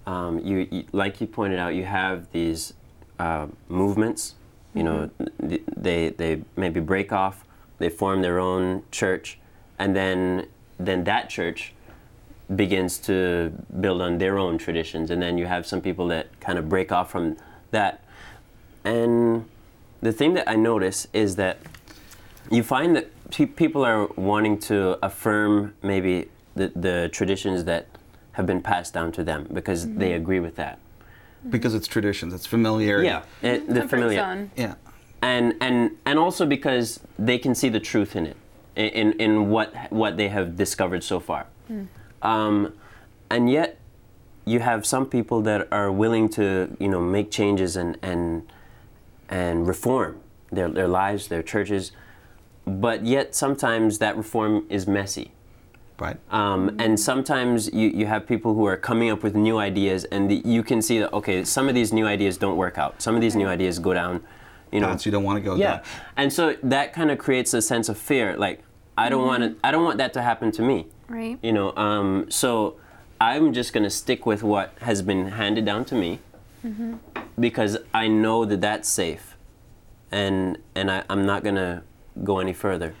um, 0.05 0.39
you, 0.39 0.67
you 0.71 0.85
like 0.91 1.19
you 1.19 1.27
pointed 1.27 1.59
out, 1.59 1.73
you 1.75 1.85
have 1.85 2.31
these 2.31 2.73
uh, 3.19 3.47
movements. 3.67 4.35
You 4.73 4.83
know, 4.83 5.09
they 5.39 6.09
they 6.09 6.41
maybe 6.55 6.79
break 6.79 7.11
off, 7.11 7.43
they 7.79 7.89
form 7.89 8.21
their 8.21 8.39
own 8.39 8.83
church, 8.91 9.39
and 9.77 9.95
then 9.95 10.47
then 10.79 11.03
that 11.03 11.29
church 11.29 11.73
begins 12.55 12.97
to 12.97 13.51
build 13.79 14.01
on 14.01 14.17
their 14.17 14.37
own 14.37 14.57
traditions, 14.57 15.11
and 15.11 15.21
then 15.21 15.37
you 15.37 15.45
have 15.45 15.65
some 15.65 15.81
people 15.81 16.07
that 16.07 16.39
kind 16.39 16.57
of 16.57 16.69
break 16.69 16.91
off 16.91 17.11
from 17.11 17.37
that, 17.71 18.03
and 18.83 19.45
the 20.01 20.11
thing 20.11 20.33
that 20.35 20.49
I 20.49 20.55
notice 20.55 21.07
is 21.13 21.35
that 21.35 21.57
you 22.49 22.63
find 22.63 22.95
that 22.95 23.09
pe- 23.31 23.45
people 23.45 23.83
are 23.83 24.07
wanting 24.15 24.57
to 24.59 24.97
affirm 25.05 25.75
maybe 25.83 26.29
the, 26.55 26.71
the 26.75 27.09
traditions 27.11 27.65
that 27.65 27.87
have 28.33 28.45
been 28.45 28.61
passed 28.61 28.93
down 28.93 29.11
to 29.13 29.23
them 29.23 29.47
because 29.53 29.87
they 29.95 30.13
agree 30.13 30.39
with 30.39 30.55
that. 30.55 30.79
Because 31.47 31.73
it's 31.73 31.87
traditions, 31.87 32.33
it's 32.33 32.45
familiarity. 32.45 33.07
Yeah, 33.07 33.23
it, 33.41 33.67
the 33.67 33.81
Comfort 33.81 33.89
familiar, 33.89 34.19
zone. 34.19 34.51
Yeah. 34.57 34.75
and 35.21 35.55
and 35.61 35.91
and 36.05 36.19
also 36.19 36.45
because 36.45 36.99
they 37.17 37.37
can 37.37 37.55
see 37.55 37.69
the 37.69 37.79
truth 37.79 38.15
in 38.15 38.25
it, 38.25 38.37
in 38.75 38.89
in, 38.89 39.11
in 39.19 39.49
what 39.49 39.73
what 39.91 40.17
they 40.17 40.27
have 40.29 40.55
discovered 40.57 41.03
so 41.03 41.19
far, 41.19 41.47
um, 42.21 42.73
and 43.29 43.49
yet 43.49 43.79
you 44.45 44.59
have 44.59 44.85
some 44.85 45.05
people 45.05 45.41
that 45.43 45.67
are 45.71 45.91
willing 45.91 46.27
to 46.29 46.75
you 46.79 46.89
know 46.89 46.99
make 46.99 47.31
changes 47.31 47.75
and 47.75 47.97
and 48.01 48.43
and 49.29 49.67
reform 49.67 50.19
their 50.51 50.67
their 50.67 50.87
lives, 50.87 51.27
their 51.27 51.43
churches, 51.43 51.91
but 52.65 53.05
yet 53.05 53.33
sometimes 53.35 53.99
that 53.99 54.17
reform 54.17 54.65
is 54.69 54.87
messy. 54.87 55.31
Right. 55.99 56.17
Um, 56.31 56.75
and 56.79 56.99
sometimes 56.99 57.71
you, 57.73 57.89
you 57.89 58.05
have 58.05 58.25
people 58.25 58.53
who 58.53 58.65
are 58.65 58.77
coming 58.77 59.09
up 59.09 59.21
with 59.21 59.35
new 59.35 59.57
ideas, 59.57 60.05
and 60.05 60.31
the, 60.31 60.41
you 60.45 60.63
can 60.63 60.81
see 60.81 60.99
that 60.99 61.11
okay, 61.13 61.43
some 61.43 61.67
of 61.67 61.75
these 61.75 61.91
new 61.91 62.05
ideas 62.05 62.37
don't 62.37 62.57
work 62.57 62.77
out. 62.77 63.01
Some 63.01 63.15
of 63.15 63.21
these 63.21 63.35
new 63.35 63.47
ideas 63.47 63.79
go 63.79 63.93
down, 63.93 64.23
you 64.71 64.79
know. 64.79 64.87
Paths 64.87 65.05
you 65.05 65.11
don't 65.11 65.23
want 65.23 65.37
to 65.37 65.41
go 65.43 65.55
yeah, 65.55 65.77
down. 65.77 65.81
and 66.17 66.33
so 66.33 66.55
that 66.63 66.93
kind 66.93 67.11
of 67.11 67.17
creates 67.17 67.53
a 67.53 67.61
sense 67.61 67.89
of 67.89 67.97
fear. 67.97 68.37
Like 68.37 68.63
I 68.97 69.09
don't 69.09 69.25
want 69.25 69.43
to, 69.43 69.55
I 69.63 69.71
don't 69.71 69.83
want 69.83 69.97
that 69.97 70.13
to 70.13 70.21
happen 70.21 70.51
to 70.53 70.61
me. 70.61 70.87
Right. 71.07 71.37
You 71.41 71.51
know. 71.51 71.75
Um, 71.75 72.29
so 72.29 72.77
I'm 73.19 73.51
just 73.51 73.73
gonna 73.73 73.89
stick 73.89 74.25
with 74.25 74.41
what 74.43 74.73
has 74.81 75.01
been 75.01 75.29
handed 75.29 75.65
down 75.65 75.83
to 75.85 75.95
me, 75.95 76.19
because 77.37 77.77
I 77.93 78.07
know 78.07 78.45
that 78.45 78.61
that's 78.61 78.87
safe, 78.87 79.35
and 80.11 80.57
and 80.75 80.89
I, 80.89 81.03
I'm 81.09 81.25
not 81.25 81.43
gonna 81.43 81.83
go 82.23 82.39
any 82.39 82.53
further, 82.53 82.93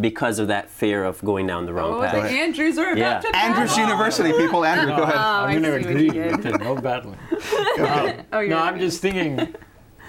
because 0.00 0.38
of 0.38 0.48
that 0.48 0.70
fear 0.70 1.04
of 1.04 1.22
going 1.22 1.46
down 1.46 1.66
the 1.66 1.72
wrong 1.72 1.94
Oh, 1.94 2.00
path. 2.02 2.14
the 2.14 2.28
Andrews 2.28 2.78
are 2.78 2.92
about 2.92 2.98
Yeah. 2.98 3.20
to 3.20 3.36
Andrews 3.36 3.70
battle. 3.70 3.84
University 3.84 4.32
people. 4.32 4.64
Andrew, 4.64 4.96
go 4.96 5.02
ahead. 5.02 5.16
Oh, 5.16 5.18
I 5.18 5.52
I'm 5.52 5.62
going 5.62 5.82
to 5.82 5.90
agree 5.90 6.10
with 6.10 6.46
it. 6.46 6.60
No 6.62 6.76
battling. 6.76 7.18
Oh, 8.32 8.40
you're 8.40 8.48
No, 8.48 8.58
I'm 8.58 8.78
just 8.78 9.02
thinking, 9.02 9.54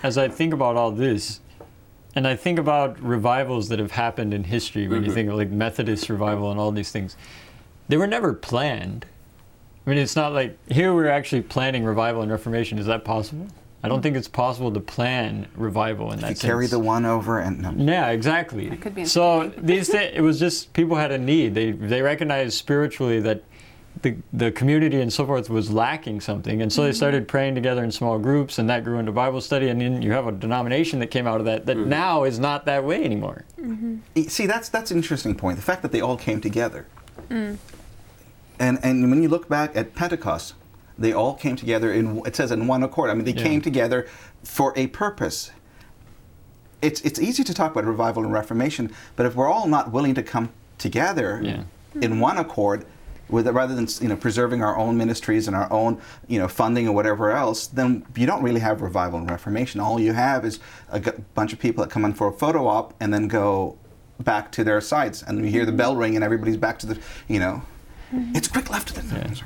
as 0.03 0.17
I 0.17 0.29
think 0.29 0.53
about 0.53 0.77
all 0.77 0.91
this, 0.91 1.41
and 2.15 2.27
I 2.27 2.35
think 2.35 2.59
about 2.59 3.01
revivals 3.01 3.69
that 3.69 3.79
have 3.79 3.91
happened 3.91 4.33
in 4.33 4.45
history, 4.45 4.87
when 4.87 5.01
you 5.01 5.07
mm-hmm. 5.07 5.15
think 5.15 5.29
of 5.29 5.35
like 5.35 5.49
Methodist 5.49 6.09
revival 6.09 6.51
and 6.51 6.59
all 6.59 6.71
these 6.71 6.91
things, 6.91 7.17
they 7.89 7.97
were 7.97 8.07
never 8.07 8.33
planned. 8.33 9.05
I 9.85 9.89
mean, 9.89 9.99
it's 9.99 10.15
not 10.15 10.31
like 10.31 10.57
here 10.71 10.93
we're 10.93 11.09
actually 11.09 11.41
planning 11.41 11.83
revival 11.83 12.21
and 12.21 12.31
reformation. 12.31 12.77
Is 12.77 12.85
that 12.85 13.03
possible? 13.03 13.47
I 13.83 13.89
don't 13.89 14.01
think 14.01 14.15
it's 14.15 14.29
possible 14.29 14.71
to 14.71 14.79
plan 14.79 15.47
revival 15.55 16.13
in 16.13 16.21
that 16.21 16.29
You 16.29 16.35
sense. 16.35 16.49
carry 16.49 16.67
the 16.67 16.79
one 16.79 17.05
over 17.05 17.39
and 17.39 17.61
no. 17.61 17.73
Yeah, 17.91 18.09
exactly. 18.11 18.69
could 18.77 18.95
be 18.95 19.03
so 19.03 19.51
these 19.57 19.89
thi- 19.89 20.11
it 20.13 20.21
was 20.21 20.39
just 20.39 20.71
people 20.71 20.95
had 20.95 21.11
a 21.11 21.17
need. 21.17 21.53
They 21.53 21.71
they 21.71 22.01
recognized 22.01 22.53
spiritually 22.53 23.19
that 23.19 23.43
the 24.01 24.15
the 24.31 24.51
community 24.51 25.01
and 25.01 25.11
so 25.11 25.25
forth 25.25 25.49
was 25.49 25.69
lacking 25.69 26.21
something, 26.21 26.61
and 26.61 26.71
so 26.71 26.83
they 26.83 26.89
mm-hmm. 26.89 26.95
started 26.95 27.27
praying 27.27 27.55
together 27.55 27.83
in 27.83 27.91
small 27.91 28.17
groups, 28.19 28.57
and 28.57 28.69
that 28.69 28.85
grew 28.85 28.99
into 28.99 29.11
Bible 29.11 29.41
study, 29.41 29.67
and 29.67 29.81
then 29.81 30.01
you 30.01 30.13
have 30.13 30.27
a 30.27 30.31
denomination 30.31 30.99
that 30.99 31.07
came 31.07 31.27
out 31.27 31.39
of 31.39 31.45
that 31.45 31.65
that 31.65 31.75
mm-hmm. 31.75 31.89
now 31.89 32.23
is 32.23 32.39
not 32.39 32.65
that 32.65 32.85
way 32.85 33.03
anymore. 33.03 33.43
Y- 33.57 33.65
mm-hmm. 33.65 34.27
See, 34.29 34.45
that's 34.45 34.69
that's 34.69 34.91
an 34.91 34.97
interesting 34.97 35.35
point. 35.35 35.57
The 35.57 35.63
fact 35.63 35.81
that 35.81 35.91
they 35.91 36.01
all 36.01 36.17
came 36.17 36.39
together. 36.39 36.87
Mm. 37.29 37.57
And 38.59 38.79
and 38.81 39.09
when 39.09 39.21
you 39.21 39.29
look 39.29 39.49
back 39.49 39.75
at 39.75 39.93
Pentecost, 39.93 40.53
they 40.97 41.13
all 41.13 41.33
came 41.33 41.55
together 41.55 41.91
in 41.91 42.21
it 42.25 42.35
says 42.35 42.51
in 42.51 42.67
one 42.67 42.83
accord. 42.83 43.09
I 43.09 43.13
mean, 43.13 43.25
they 43.25 43.33
Yeah. 43.33 43.43
came 43.43 43.61
together 43.61 44.07
for 44.43 44.73
a 44.75 44.87
purpose. 44.87 45.51
It's 46.81 47.01
it's 47.01 47.19
easy 47.19 47.43
to 47.43 47.53
talk 47.53 47.71
about 47.71 47.85
revival 47.85 48.23
and 48.23 48.33
reformation, 48.33 48.91
but 49.15 49.25
if 49.25 49.35
we're 49.35 49.49
all 49.49 49.67
not 49.67 49.91
willing 49.91 50.13
to 50.15 50.23
come 50.23 50.49
together 50.77 51.39
Yeah. 51.43 51.63
in 52.01 52.19
one 52.19 52.37
accord, 52.37 52.85
with 53.29 53.47
rather 53.47 53.73
than 53.73 53.87
you 54.01 54.09
know 54.09 54.15
preserving 54.15 54.61
our 54.63 54.77
own 54.77 54.97
ministries 54.97 55.47
and 55.47 55.55
our 55.55 55.71
own 55.71 55.99
you 56.27 56.39
know 56.39 56.47
funding 56.47 56.87
or 56.87 56.93
whatever 56.93 57.31
else, 57.31 57.67
then 57.67 58.05
you 58.15 58.25
don't 58.25 58.43
really 58.43 58.59
have 58.59 58.81
revival 58.81 59.19
and 59.19 59.29
reformation. 59.29 59.79
All 59.79 59.99
you 59.99 60.13
have 60.13 60.45
is 60.45 60.59
a 60.91 60.99
g- 60.99 61.11
bunch 61.33 61.53
of 61.53 61.59
people 61.59 61.83
that 61.83 61.89
come 61.89 62.05
in 62.05 62.13
for 62.13 62.27
a 62.27 62.31
photo 62.31 62.67
op 62.67 62.93
and 62.99 63.13
then 63.13 63.27
go 63.27 63.77
back 64.19 64.51
to 64.53 64.63
their 64.63 64.79
sites, 64.81 65.23
and 65.23 65.39
you 65.39 65.45
hear 65.45 65.65
the 65.65 65.71
mm-hmm. 65.71 65.77
bell 65.77 65.95
ring 65.95 66.15
and 66.15 66.23
everybody's 66.23 66.57
back 66.57 66.79
to 66.79 66.87
the 66.87 66.99
you 67.27 67.39
know. 67.39 67.61
It's 68.35 68.47
quick 68.47 68.69
left 68.69 68.89
to 68.89 69.01
the. 69.01 69.41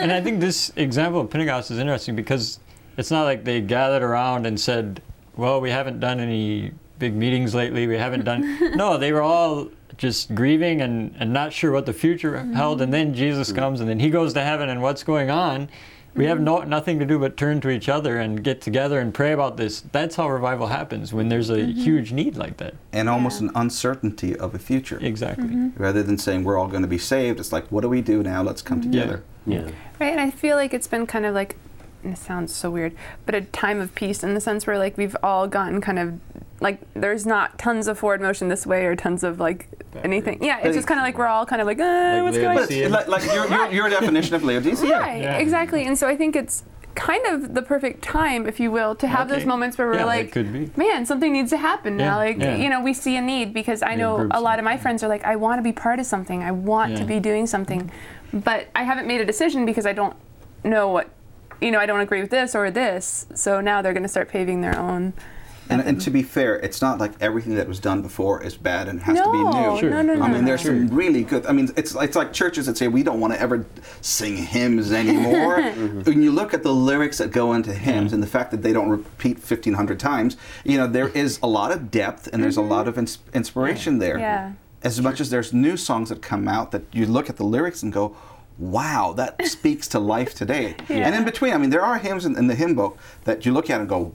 and 0.00 0.12
I 0.12 0.20
think 0.20 0.40
this 0.40 0.72
example 0.76 1.20
of 1.22 1.30
Pentecost 1.30 1.70
is 1.70 1.78
interesting 1.78 2.14
because 2.14 2.58
it's 2.96 3.10
not 3.10 3.24
like 3.24 3.44
they 3.44 3.60
gathered 3.60 4.02
around 4.02 4.46
and 4.46 4.60
said, 4.60 5.02
"Well, 5.36 5.60
we 5.60 5.70
haven't 5.70 6.00
done 6.00 6.20
any 6.20 6.72
big 6.98 7.14
meetings 7.14 7.54
lately. 7.54 7.86
We 7.86 7.96
haven't 7.96 8.24
done." 8.24 8.76
no, 8.76 8.98
they 8.98 9.12
were 9.12 9.22
all 9.22 9.68
just 9.96 10.34
grieving 10.34 10.80
and, 10.82 11.14
and 11.18 11.32
not 11.32 11.52
sure 11.52 11.70
what 11.72 11.86
the 11.86 11.92
future 11.92 12.38
held. 12.38 12.82
And 12.82 12.92
then 12.92 13.14
Jesus 13.14 13.48
mm-hmm. 13.48 13.58
comes, 13.58 13.80
and 13.80 13.88
then 13.88 14.00
he 14.00 14.10
goes 14.10 14.34
to 14.34 14.42
heaven, 14.42 14.68
and 14.68 14.82
what's 14.82 15.02
going 15.02 15.30
on? 15.30 15.68
We 16.14 16.26
have 16.26 16.40
no, 16.40 16.62
nothing 16.62 16.98
to 17.00 17.04
do 17.04 17.18
but 17.18 17.36
turn 17.36 17.60
to 17.62 17.70
each 17.70 17.88
other 17.88 18.18
and 18.18 18.42
get 18.42 18.60
together 18.60 19.00
and 19.00 19.12
pray 19.12 19.32
about 19.32 19.56
this. 19.56 19.80
That's 19.80 20.16
how 20.16 20.30
revival 20.30 20.68
happens 20.68 21.12
when 21.12 21.28
there's 21.28 21.50
a 21.50 21.58
mm-hmm. 21.58 21.80
huge 21.80 22.12
need 22.12 22.36
like 22.36 22.58
that. 22.58 22.74
and 22.92 23.08
almost 23.08 23.40
an 23.40 23.50
uncertainty 23.54 24.36
of 24.36 24.54
a 24.54 24.58
future. 24.58 24.98
Exactly. 25.02 25.46
Mm-hmm. 25.46 25.82
Rather 25.82 26.02
than 26.02 26.18
saying 26.18 26.44
we're 26.44 26.56
all 26.56 26.68
going 26.68 26.82
to 26.82 26.88
be 26.88 26.98
saved, 26.98 27.40
it's 27.40 27.52
like, 27.52 27.66
what 27.72 27.80
do 27.80 27.88
we 27.88 28.00
do 28.00 28.22
now? 28.22 28.42
Let's 28.42 28.62
come 28.62 28.80
mm-hmm. 28.80 28.92
together. 28.92 29.24
Yeah. 29.46 29.70
Right, 29.98 30.12
and 30.12 30.20
I 30.20 30.30
feel 30.30 30.56
like 30.56 30.72
it's 30.72 30.86
been 30.86 31.06
kind 31.06 31.26
of 31.26 31.34
like, 31.34 31.56
and 31.73 31.73
it 32.04 32.18
sounds 32.18 32.54
so 32.54 32.70
weird, 32.70 32.94
but 33.26 33.34
a 33.34 33.40
time 33.42 33.80
of 33.80 33.94
peace 33.94 34.22
in 34.22 34.34
the 34.34 34.40
sense 34.40 34.66
where 34.66 34.78
like 34.78 34.96
we've 34.96 35.16
all 35.22 35.46
gotten 35.48 35.80
kind 35.80 35.98
of 35.98 36.20
like 36.60 36.80
there's 36.94 37.26
not 37.26 37.58
tons 37.58 37.88
of 37.88 37.98
forward 37.98 38.20
motion 38.20 38.48
this 38.48 38.66
way 38.66 38.84
or 38.86 38.94
tons 38.96 39.22
of 39.24 39.40
like 39.40 39.68
anything. 40.02 40.42
Yeah, 40.42 40.60
it's 40.60 40.76
just 40.76 40.86
kind 40.88 40.98
of 41.00 41.04
like 41.04 41.18
we're 41.18 41.26
all 41.26 41.44
kind 41.46 41.60
of 41.60 41.66
like, 41.66 41.78
uh, 41.80 42.20
what's 42.22 42.38
going 42.38 42.58
on? 42.58 42.90
Like, 42.90 43.08
like 43.08 43.24
your, 43.26 43.46
your, 43.48 43.70
your 43.70 43.88
definition 43.88 44.34
of 44.34 44.44
Laodicea. 44.44 44.90
Right, 44.90 45.22
Yeah. 45.22 45.36
exactly. 45.38 45.84
And 45.86 45.98
so 45.98 46.06
I 46.08 46.16
think 46.16 46.36
it's 46.36 46.64
kind 46.94 47.26
of 47.26 47.54
the 47.54 47.60
perfect 47.62 48.02
time, 48.02 48.46
if 48.46 48.60
you 48.60 48.70
will, 48.70 48.94
to 48.94 49.08
have 49.08 49.28
those 49.28 49.44
moments 49.44 49.76
where 49.76 49.88
we're 49.88 49.96
Yeah, 49.96 50.04
like, 50.04 50.30
could 50.32 50.52
be. 50.52 50.70
man, 50.76 51.04
something 51.04 51.32
needs 51.32 51.50
to 51.50 51.56
happen 51.56 51.96
now. 51.96 52.16
Like, 52.16 52.38
yeah. 52.38 52.54
you 52.56 52.68
know, 52.70 52.80
we 52.80 52.94
see 52.94 53.16
a 53.16 53.20
need 53.20 53.52
because 53.52 53.82
I 53.82 53.96
know 53.96 54.28
a 54.30 54.40
lot 54.40 54.58
of 54.60 54.64
my 54.64 54.76
friends 54.76 55.02
are 55.02 55.08
like, 55.08 55.24
I 55.24 55.34
want 55.36 55.58
to 55.58 55.62
be 55.62 55.72
part 55.72 55.98
of 55.98 56.06
something. 56.06 56.42
I 56.44 56.52
want 56.52 56.96
to 56.98 57.04
be 57.04 57.18
doing 57.18 57.46
something. 57.48 57.90
But 58.32 58.68
I 58.76 58.84
haven't 58.84 59.06
made 59.08 59.20
a 59.20 59.24
decision 59.24 59.66
because 59.66 59.86
I 59.86 59.92
don't 59.92 60.14
know 60.62 60.88
what, 60.88 61.08
you 61.64 61.70
know, 61.70 61.80
I 61.80 61.86
don't 61.86 62.00
agree 62.00 62.20
with 62.20 62.30
this 62.30 62.54
or 62.54 62.70
this. 62.70 63.26
So 63.34 63.60
now 63.60 63.80
they're 63.82 63.94
going 63.94 64.02
to 64.02 64.08
start 64.08 64.28
paving 64.28 64.60
their 64.60 64.78
own. 64.78 65.14
And, 65.70 65.80
and 65.80 65.98
to 66.02 66.10
be 66.10 66.22
fair, 66.22 66.56
it's 66.56 66.82
not 66.82 66.98
like 66.98 67.12
everything 67.22 67.54
that 67.54 67.66
was 67.66 67.80
done 67.80 68.02
before 68.02 68.42
is 68.42 68.54
bad 68.54 68.86
and 68.86 69.00
has 69.00 69.18
to 69.18 69.32
be 69.32 69.38
new. 69.38 69.80
Sure. 69.80 69.88
no, 69.90 70.02
no, 70.02 70.14
no. 70.14 70.22
I 70.22 70.28
mean, 70.28 70.42
no. 70.42 70.48
there's 70.48 70.60
some 70.60 70.88
really 70.88 71.24
good. 71.24 71.46
I 71.46 71.52
mean, 71.52 71.70
it's 71.74 71.94
it's 71.94 72.16
like 72.16 72.34
churches 72.34 72.66
that 72.66 72.76
say 72.76 72.86
we 72.86 73.02
don't 73.02 73.18
want 73.18 73.32
to 73.32 73.40
ever 73.40 73.64
sing 74.02 74.36
hymns 74.36 74.92
anymore. 74.92 75.54
Mm-hmm. 75.74 76.02
when 76.02 76.22
you 76.22 76.30
look 76.30 76.54
at 76.54 76.62
the 76.62 76.72
lyrics 76.72 77.18
that 77.18 77.30
go 77.30 77.52
into 77.52 77.72
hymns 77.72 78.12
and 78.12 78.22
the 78.22 78.26
fact 78.26 78.50
that 78.50 78.62
they 78.62 78.72
don't 78.72 78.88
repeat 78.88 79.38
1,500 79.38 79.98
times, 79.98 80.36
you 80.62 80.76
know, 80.76 80.86
there 80.86 81.08
is 81.08 81.38
a 81.42 81.46
lot 81.46 81.72
of 81.72 81.90
depth 81.90 82.28
and 82.32 82.42
there's 82.42 82.56
a 82.56 82.62
lot 82.62 82.82
mm-hmm. 82.82 82.90
of 82.90 82.98
ins- 82.98 83.18
inspiration 83.32 83.98
there. 83.98 84.18
Yeah. 84.18 84.52
As 84.82 85.00
much 85.00 85.20
as 85.20 85.30
there's 85.30 85.52
new 85.52 85.76
songs 85.76 86.10
that 86.10 86.22
come 86.22 86.46
out 86.46 86.70
that 86.72 86.82
you 86.92 87.06
look 87.06 87.30
at 87.30 87.36
the 87.36 87.44
lyrics 87.44 87.82
and 87.82 87.92
go, 87.92 88.16
wow, 88.58 89.12
that 89.16 89.44
speaks 89.46 89.88
to 89.88 89.98
life 89.98 90.34
today. 90.34 90.74
And 90.88 91.14
in 91.14 91.24
between, 91.24 91.52
I 91.52 91.58
mean, 91.58 91.70
there 91.70 91.82
are 91.82 91.98
hymns 91.98 92.24
in, 92.24 92.36
in 92.36 92.46
the 92.46 92.54
hymn 92.54 92.74
book 92.74 92.98
that 93.24 93.44
you 93.46 93.52
look 93.52 93.70
at 93.70 93.80
and 93.80 93.88
go, 93.88 94.14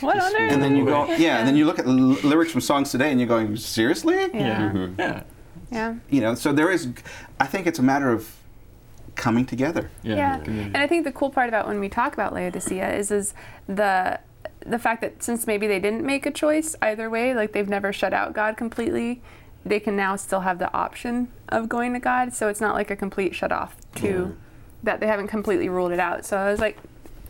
What 0.00 0.18
on 0.18 0.34
earth? 0.36 0.52
and 0.52 0.62
then 0.62 0.76
you 0.76 0.84
go, 0.84 1.06
yeah, 1.16 1.38
and 1.38 1.46
then 1.48 1.56
you 1.56 1.64
look 1.66 1.78
at 1.78 1.84
the 1.84 1.90
l- 1.90 1.96
lyrics 2.28 2.52
from 2.52 2.60
songs 2.60 2.90
today, 2.90 3.10
and 3.10 3.18
you're 3.20 3.28
going, 3.28 3.56
seriously? 3.56 4.14
Yeah. 4.16 4.28
Yeah. 4.32 4.60
Mm-hmm. 4.72 5.00
Yeah. 5.00 5.22
Yeah. 5.70 5.94
You 6.08 6.20
know, 6.20 6.34
so 6.34 6.52
there 6.52 6.70
is. 6.70 6.88
I 7.40 7.46
think 7.46 7.66
it's 7.66 7.78
a 7.78 7.82
matter 7.82 8.10
of 8.10 8.34
coming 9.16 9.44
together. 9.44 9.90
Yeah. 10.02 10.14
Yeah, 10.14 10.44
and 10.44 10.76
I 10.76 10.86
think 10.86 11.04
the 11.04 11.12
cool 11.12 11.30
part 11.30 11.48
about 11.48 11.66
when 11.66 11.80
we 11.80 11.88
talk 11.88 12.14
about 12.14 12.32
Laodicea 12.32 12.94
is 12.94 13.10
is 13.10 13.34
the 13.66 14.20
the 14.64 14.78
fact 14.78 15.00
that 15.02 15.22
since 15.22 15.46
maybe 15.46 15.66
they 15.66 15.80
didn't 15.80 16.04
make 16.04 16.24
a 16.26 16.30
choice 16.30 16.74
either 16.80 17.10
way, 17.10 17.34
like 17.34 17.52
they've 17.52 17.68
never 17.68 17.92
shut 17.92 18.12
out 18.14 18.32
God 18.32 18.56
completely, 18.56 19.20
they 19.64 19.80
can 19.80 19.96
now 19.96 20.16
still 20.16 20.40
have 20.40 20.58
the 20.58 20.72
option 20.72 21.28
of 21.48 21.68
going 21.68 21.92
to 21.92 21.98
God. 21.98 22.34
So 22.34 22.48
it's 22.48 22.60
not 22.60 22.74
like 22.74 22.90
a 22.90 22.96
complete 22.96 23.34
shut 23.34 23.52
off 23.52 23.76
to 23.96 24.36
that 24.82 25.00
they 25.00 25.06
haven't 25.06 25.28
completely 25.28 25.68
ruled 25.68 25.92
it 25.92 25.98
out. 25.98 26.24
So 26.24 26.36
I 26.36 26.50
was 26.50 26.60
like, 26.60 26.78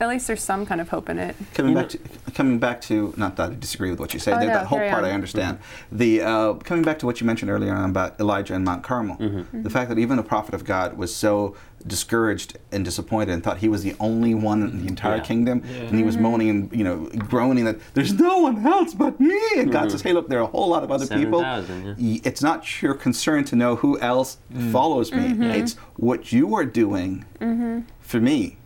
at 0.01 0.09
least 0.09 0.27
there's 0.27 0.43
some 0.43 0.65
kind 0.65 0.81
of 0.81 0.89
hope 0.89 1.09
in 1.09 1.19
it. 1.19 1.35
Coming 1.55 1.73
You 1.73 1.79
back 1.79 1.89
to 1.91 1.99
coming 2.35 2.59
back 2.59 2.81
to 2.83 3.13
not 3.17 3.37
that 3.37 3.51
I 3.51 3.55
disagree 3.55 3.91
with 3.91 3.99
what 3.99 4.15
you 4.15 4.21
say. 4.21 4.33
Oh, 4.33 4.39
that, 4.39 4.47
no, 4.47 4.53
that 4.53 4.67
whole 4.67 4.79
part 4.79 5.05
on. 5.05 5.05
I 5.05 5.13
understand. 5.13 5.59
The 5.91 6.23
uh, 6.23 6.55
coming 6.55 6.85
back 6.85 6.99
to 7.01 7.07
what 7.07 7.21
you 7.21 7.27
mentioned 7.27 7.51
earlier 7.51 7.75
on 7.75 7.91
about 7.91 8.19
Elijah 8.21 8.55
and 8.55 8.65
Mount 8.65 8.83
Carmel. 8.83 9.17
Mm-hmm. 9.17 9.39
mm-hmm. 9.39 9.63
The 9.63 9.71
fact 9.71 9.89
that 9.89 9.99
even 9.99 10.19
a 10.19 10.23
prophet 10.23 10.55
of 10.55 10.65
God 10.65 10.97
was 10.97 11.15
so 11.15 11.57
discouraged 11.87 12.59
and 12.73 12.85
disappointed 12.85 13.33
and 13.33 13.43
thought 13.43 13.59
he 13.59 13.69
was 13.69 13.83
the 13.83 13.95
only 14.01 14.35
one 14.35 14.63
in 14.63 14.83
the 14.83 14.89
entire 14.89 15.17
Yeah. 15.17 15.23
kingdom, 15.23 15.63
Yeah. 15.65 15.83
and 15.85 15.97
he 15.97 16.05
was 16.05 16.15
mm-hmm. 16.15 16.23
moaning 16.25 16.51
and 16.51 16.73
you 16.73 16.85
know 16.85 17.09
groaning 17.19 17.65
that 17.65 17.79
there's 17.95 18.13
no 18.13 18.39
one 18.39 18.65
else 18.67 18.95
but 18.95 19.19
me. 19.19 19.41
And 19.57 19.73
God 19.73 19.83
mm-hmm. 19.83 19.91
says, 19.91 20.03
"Hey, 20.03 20.13
look, 20.13 20.29
there 20.29 20.39
are 20.39 20.43
a 20.43 20.47
whole 20.47 20.69
lot 20.69 20.85
of 20.85 20.91
other 20.91 21.07
people. 21.07 21.41
7,000, 21.41 21.97
yeah. 21.99 22.21
It's 22.25 22.43
not 22.43 22.83
your 22.83 22.95
concern 22.95 23.45
to 23.45 23.57
know 23.57 23.77
who 23.77 23.99
else 24.01 24.39
mm. 24.53 24.71
follows 24.71 25.13
me. 25.13 25.27
It's 25.59 25.75
what 25.97 26.33
you 26.33 26.55
are 26.55 26.65
doing 26.65 27.25
for 28.01 28.21
me." 28.21 28.58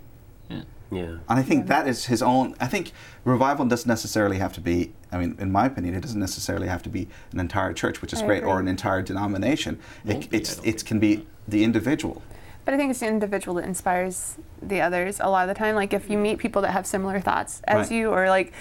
Yeah. 0.93 1.17
And 1.29 1.39
I 1.39 1.43
think 1.43 1.67
that 1.69 1.89
is 1.89 2.05
his 2.07 2.23
own. 2.23 2.55
I 2.61 2.67
think 2.67 2.93
revival 3.25 3.65
doesn't 3.65 3.89
necessarily 3.89 4.39
have 4.39 4.53
to 4.55 4.61
be. 4.61 4.93
I 5.11 5.19
mean, 5.19 5.37
in 5.39 5.51
my 5.51 5.67
opinion, 5.67 5.95
it 5.95 6.03
doesn't 6.03 6.21
necessarily 6.21 6.69
have 6.69 6.83
to 6.83 6.91
be 6.91 7.09
an 7.33 7.41
entire 7.41 7.73
church, 7.73 8.03
which 8.03 8.13
is 8.13 8.21
I 8.23 8.27
great, 8.27 8.45
or 8.45 8.61
an 8.61 8.69
entire 8.69 9.03
denomination. 9.03 9.79
It, 10.05 10.29
be, 10.31 10.37
it's 10.37 10.61
it 10.63 10.85
can 10.85 10.99
be 10.99 11.27
the 11.49 11.65
individual. 11.65 12.23
But 12.65 12.75
I 12.75 12.77
think 12.77 12.91
it's 12.91 13.01
the 13.01 13.09
individual 13.09 13.55
that 13.57 13.65
inspires 13.65 14.37
the 14.61 14.81
others 14.81 15.19
a 15.19 15.29
lot 15.29 15.49
of 15.49 15.55
the 15.55 15.59
time. 15.59 15.75
Like 15.75 15.93
if 15.93 16.09
you 16.11 16.19
meet 16.19 16.39
people 16.39 16.63
that 16.63 16.71
have 16.71 16.87
similar 16.87 17.21
thoughts 17.21 17.61
as 17.65 17.89
Right. 17.89 17.97
you, 17.97 18.11
or 18.11 18.29
like, 18.29 18.53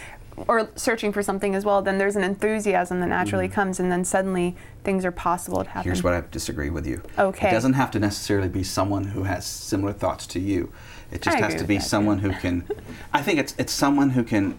or 0.47 0.69
searching 0.75 1.11
for 1.11 1.21
something 1.21 1.55
as 1.55 1.65
well, 1.65 1.81
then 1.81 1.97
there's 1.97 2.15
an 2.15 2.23
enthusiasm 2.23 2.99
that 3.01 3.07
naturally 3.07 3.47
comes, 3.47 3.79
and 3.79 3.91
then 3.91 4.03
suddenly 4.05 4.55
things 4.83 5.05
are 5.05 5.11
possible 5.11 5.63
to 5.63 5.69
happen. 5.69 5.89
Here's 5.89 6.03
what 6.03 6.13
I 6.13 6.23
disagree 6.31 6.69
with 6.69 6.87
you. 6.87 7.01
Okay. 7.17 7.49
It 7.49 7.51
doesn't 7.51 7.73
have 7.73 7.91
to 7.91 7.99
necessarily 7.99 8.49
be 8.49 8.63
someone 8.63 9.05
who 9.05 9.23
has 9.23 9.45
similar 9.45 9.93
thoughts 9.93 10.25
to 10.27 10.39
you. 10.39 10.71
It 11.11 11.21
just 11.21 11.37
I 11.37 11.41
has 11.41 11.55
to 11.55 11.65
be 11.65 11.79
someone 11.79 12.19
who 12.19 12.31
can. 12.31 12.67
I 13.13 13.21
think 13.21 13.39
it's 13.39 13.53
it's 13.57 13.73
someone 13.73 14.11
who 14.11 14.23
can 14.23 14.57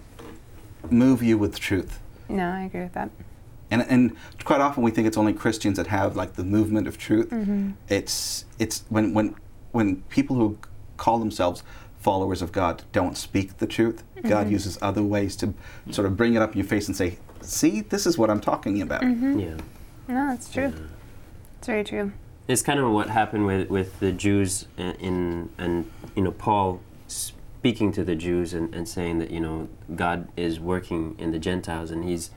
move 0.90 1.22
you 1.22 1.38
with 1.38 1.58
truth. 1.58 1.98
No, 2.28 2.48
I 2.48 2.62
agree 2.62 2.82
with 2.82 2.92
that. 2.92 3.10
And, 3.70 3.82
and 3.88 4.16
quite 4.44 4.60
often 4.60 4.82
we 4.82 4.90
think 4.90 5.06
it's 5.06 5.16
only 5.16 5.32
Christians 5.32 5.78
that 5.78 5.86
have 5.86 6.14
like 6.14 6.34
the 6.34 6.44
movement 6.44 6.86
of 6.86 6.98
truth. 6.98 7.30
Mm-hmm. 7.30 7.70
It's 7.88 8.44
it's 8.58 8.84
when 8.90 9.14
when 9.14 9.34
when 9.72 10.02
people 10.02 10.36
who 10.36 10.58
call 10.98 11.18
themselves 11.18 11.62
followers 12.02 12.42
of 12.42 12.50
God 12.52 12.82
don't 12.92 13.16
speak 13.16 13.58
the 13.58 13.66
truth, 13.66 14.02
God 14.22 14.44
Mm-hmm. 14.44 14.52
uses 14.52 14.78
other 14.82 15.02
ways 15.02 15.36
to 15.36 15.54
sort 15.90 16.06
of 16.06 16.16
bring 16.16 16.34
it 16.34 16.42
up 16.42 16.52
in 16.52 16.58
your 16.58 16.66
face 16.66 16.86
and 16.88 16.96
say, 16.96 17.18
"See, 17.40 17.80
this 17.80 18.06
is 18.06 18.18
what 18.18 18.28
I'm 18.30 18.40
talking 18.40 18.82
about." 18.82 19.02
Mm-hmm. 19.02 19.38
Yeah. 19.38 19.54
No, 20.08 20.28
that's 20.30 20.52
true. 20.52 20.72
It's 21.58 21.66
very 21.66 21.84
true. 21.84 22.12
It's 22.48 22.62
kind 22.62 22.80
of 22.80 22.90
what 22.90 23.08
happened 23.08 23.46
with, 23.46 23.70
with 23.70 24.00
the 24.00 24.10
Jews 24.12 24.66
in, 24.76 24.92
in 25.08 25.48
and 25.58 25.90
you 26.16 26.22
know 26.24 26.32
Paul 26.32 26.80
speaking 27.06 27.92
to 27.92 28.02
the 28.04 28.16
Jews 28.16 28.52
and, 28.54 28.74
and 28.74 28.88
saying 28.88 29.18
that 29.20 29.30
you 29.30 29.40
know 29.40 29.68
God 29.94 30.26
is 30.36 30.58
working 30.58 31.14
in 31.18 31.30
the 31.30 31.38
Gentiles 31.38 31.90
and 31.92 32.04
he's 32.04 32.30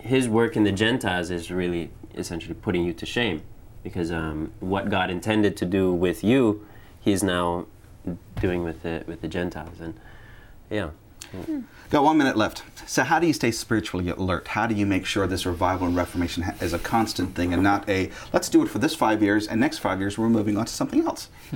his 0.00 0.28
work 0.28 0.56
in 0.56 0.64
the 0.64 0.72
Gentiles 0.72 1.30
is 1.30 1.50
really 1.50 1.90
essentially 2.14 2.54
putting 2.54 2.84
you 2.84 2.92
to 2.94 3.06
shame 3.06 3.42
because 3.82 4.10
um, 4.12 4.52
what 4.60 4.90
God 4.90 5.10
intended 5.10 5.56
to 5.58 5.64
do 5.64 5.92
with 5.92 6.22
you, 6.24 6.66
He's 7.00 7.22
now 7.22 7.66
doing 8.40 8.62
with 8.64 8.82
the 8.82 9.04
with 9.06 9.20
the 9.20 9.28
Gentiles 9.28 9.80
and 9.80 9.94
yeah. 10.70 10.90
Hmm. 11.32 11.60
Got 11.90 12.04
one 12.04 12.18
minute 12.18 12.36
left. 12.36 12.62
So, 12.88 13.02
how 13.02 13.18
do 13.18 13.26
you 13.26 13.32
stay 13.32 13.50
spiritually 13.50 14.08
alert? 14.10 14.48
How 14.48 14.66
do 14.66 14.74
you 14.74 14.86
make 14.86 15.06
sure 15.06 15.26
this 15.26 15.44
revival 15.44 15.86
and 15.88 15.96
reformation 15.96 16.44
ha- 16.44 16.54
is 16.60 16.72
a 16.72 16.78
constant 16.78 17.34
thing 17.34 17.52
and 17.52 17.62
not 17.62 17.88
a 17.88 18.10
let's 18.32 18.48
do 18.48 18.62
it 18.62 18.68
for 18.68 18.78
this 18.78 18.94
five 18.94 19.22
years 19.22 19.46
and 19.48 19.60
next 19.60 19.78
five 19.78 19.98
years 19.98 20.16
we're 20.16 20.28
moving 20.28 20.56
on 20.56 20.66
to 20.66 20.72
something 20.72 21.04
else? 21.04 21.28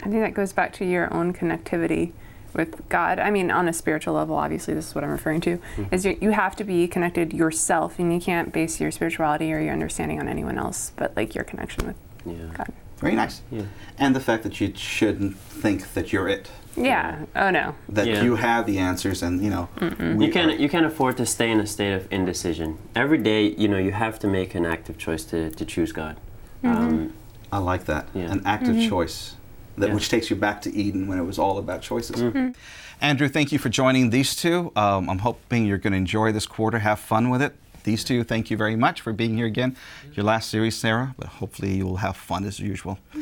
I 0.00 0.02
think 0.02 0.20
that 0.22 0.34
goes 0.34 0.52
back 0.52 0.72
to 0.74 0.84
your 0.84 1.12
own 1.12 1.32
connectivity 1.32 2.12
with 2.54 2.88
God. 2.88 3.18
I 3.18 3.30
mean, 3.30 3.50
on 3.50 3.68
a 3.68 3.72
spiritual 3.72 4.14
level, 4.14 4.36
obviously, 4.36 4.74
this 4.74 4.88
is 4.88 4.94
what 4.94 5.04
I'm 5.04 5.10
referring 5.10 5.40
to. 5.42 5.56
Hmm. 5.76 5.84
Is 5.92 6.04
you, 6.04 6.18
you 6.20 6.30
have 6.30 6.56
to 6.56 6.64
be 6.64 6.88
connected 6.88 7.32
yourself, 7.32 7.98
and 7.98 8.12
you 8.12 8.20
can't 8.20 8.52
base 8.52 8.80
your 8.80 8.90
spirituality 8.90 9.52
or 9.52 9.60
your 9.60 9.72
understanding 9.72 10.18
on 10.20 10.28
anyone 10.28 10.58
else, 10.58 10.92
but 10.96 11.14
like 11.16 11.34
your 11.34 11.44
connection 11.44 11.86
with 11.86 11.96
Yeah. 12.26 12.34
God. 12.54 12.72
Very 13.00 13.14
nice. 13.14 13.42
Yeah. 13.50 13.62
And 13.98 14.14
the 14.14 14.20
fact 14.20 14.42
that 14.42 14.60
you 14.60 14.72
shouldn't 14.76 15.36
think 15.38 15.94
that 15.94 16.12
you're 16.12 16.28
it. 16.28 16.50
Yeah. 16.76 17.24
Oh 17.34 17.50
no. 17.50 17.74
that 17.88 18.06
Yeah. 18.06 18.22
you 18.22 18.36
have 18.36 18.66
the 18.66 18.78
answers 18.78 19.22
and 19.22 19.42
you 19.42 19.50
know 19.50 19.68
You 19.80 20.30
can't 20.30 20.50
are- 20.52 20.54
you 20.56 20.68
can't 20.68 20.86
afford 20.86 21.16
to 21.16 21.26
stay 21.26 21.50
in 21.50 21.58
a 21.60 21.66
state 21.66 21.92
of 21.92 22.06
indecision. 22.12 22.78
Every 22.94 23.18
day, 23.18 23.48
you 23.58 23.66
know, 23.68 23.78
you 23.78 23.92
have 23.92 24.18
to 24.20 24.26
make 24.28 24.54
an 24.54 24.64
active 24.64 24.96
choice 24.98 25.24
to, 25.24 25.50
to 25.50 25.64
choose 25.64 25.92
God. 25.92 26.16
Um, 26.62 27.12
I 27.52 27.58
like 27.58 27.84
that 27.86 28.08
Yeah. 28.14 28.30
an 28.32 28.42
active 28.44 28.76
choice 28.88 29.34
that 29.76 29.88
Yeah. 29.88 29.94
which 29.94 30.08
takes 30.08 30.30
you 30.30 30.36
back 30.36 30.60
to 30.62 30.74
Eden 30.74 31.06
when 31.08 31.18
it 31.18 31.24
was 31.24 31.38
all 31.38 31.58
about 31.58 31.82
choices. 31.82 32.22
Andrew, 33.00 33.28
thank 33.28 33.52
you 33.52 33.58
for 33.58 33.68
joining 33.68 34.10
these 34.10 34.34
two. 34.34 34.72
Um, 34.74 35.08
I'm 35.08 35.20
hoping 35.20 35.66
you're 35.66 35.78
going 35.78 35.92
to 35.92 35.96
enjoy 35.98 36.32
this 36.32 36.46
quarter, 36.46 36.80
have 36.80 36.98
fun 36.98 37.30
with 37.30 37.40
it. 37.42 37.54
These 37.88 38.04
two, 38.04 38.22
thank 38.22 38.50
you 38.50 38.56
very 38.58 38.76
much 38.76 39.00
for 39.00 39.14
being 39.14 39.38
here 39.38 39.46
again. 39.46 39.74
Your 40.12 40.22
last 40.22 40.50
series, 40.50 40.76
Sarah, 40.76 41.14
but 41.16 41.28
hopefully 41.28 41.78
you 41.78 41.86
will 41.86 41.96
have 41.96 42.18
fun 42.18 42.44
as 42.44 42.60
usual. 42.60 42.98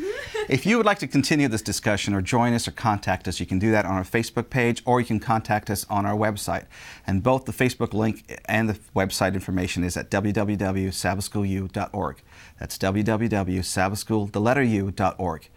if 0.49 0.65
you 0.65 0.75
would 0.75 0.85
like 0.85 0.99
to 0.99 1.07
continue 1.07 1.47
this 1.47 1.61
discussion 1.61 2.13
or 2.13 2.21
join 2.21 2.51
us 2.51 2.67
or 2.67 2.71
contact 2.71 3.29
us, 3.29 3.39
you 3.39 3.45
can 3.45 3.59
do 3.59 3.71
that 3.71 3.85
on 3.85 3.93
our 3.93 4.03
Facebook 4.03 4.49
page 4.49 4.81
or 4.83 4.99
you 4.99 5.05
can 5.05 5.21
contact 5.21 5.69
us 5.69 5.85
on 5.89 6.05
our 6.05 6.17
website. 6.17 6.65
And 7.07 7.23
both 7.23 7.45
the 7.45 7.53
Facebook 7.53 7.93
link 7.93 8.41
and 8.43 8.67
the 8.67 8.77
website 8.93 9.35
information 9.35 9.85
is 9.85 9.95
at 9.95 10.11
www.sabbathschoolu.org. 10.11 12.21
That's 12.59 12.77
www.sabbathschool, 12.77 14.31
the 14.33 14.41
letter 14.41 14.63
U.org. 14.63 15.49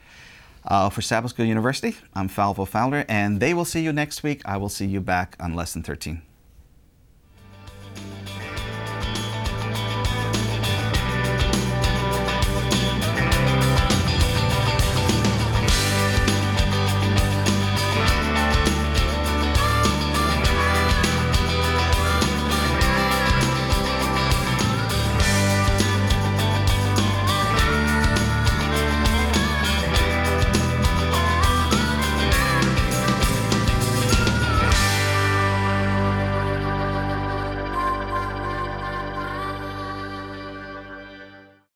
Uh, 0.65 0.89
for 0.89 1.03
Sabbath 1.03 1.31
School 1.31 1.47
University, 1.47 1.97
I'm 2.15 2.29
Fylvia 2.29 2.65
Fowler, 2.65 3.05
and 3.09 3.41
they 3.41 3.55
will 3.55 3.65
see 3.65 3.83
you 3.83 3.93
next 3.93 4.23
week. 4.23 4.41
I 4.45 4.57
will 4.57 4.69
see 4.69 4.87
you 4.87 5.01
back 5.01 5.35
on 5.41 5.57
Lesson 5.57 5.83
13. 5.83 6.23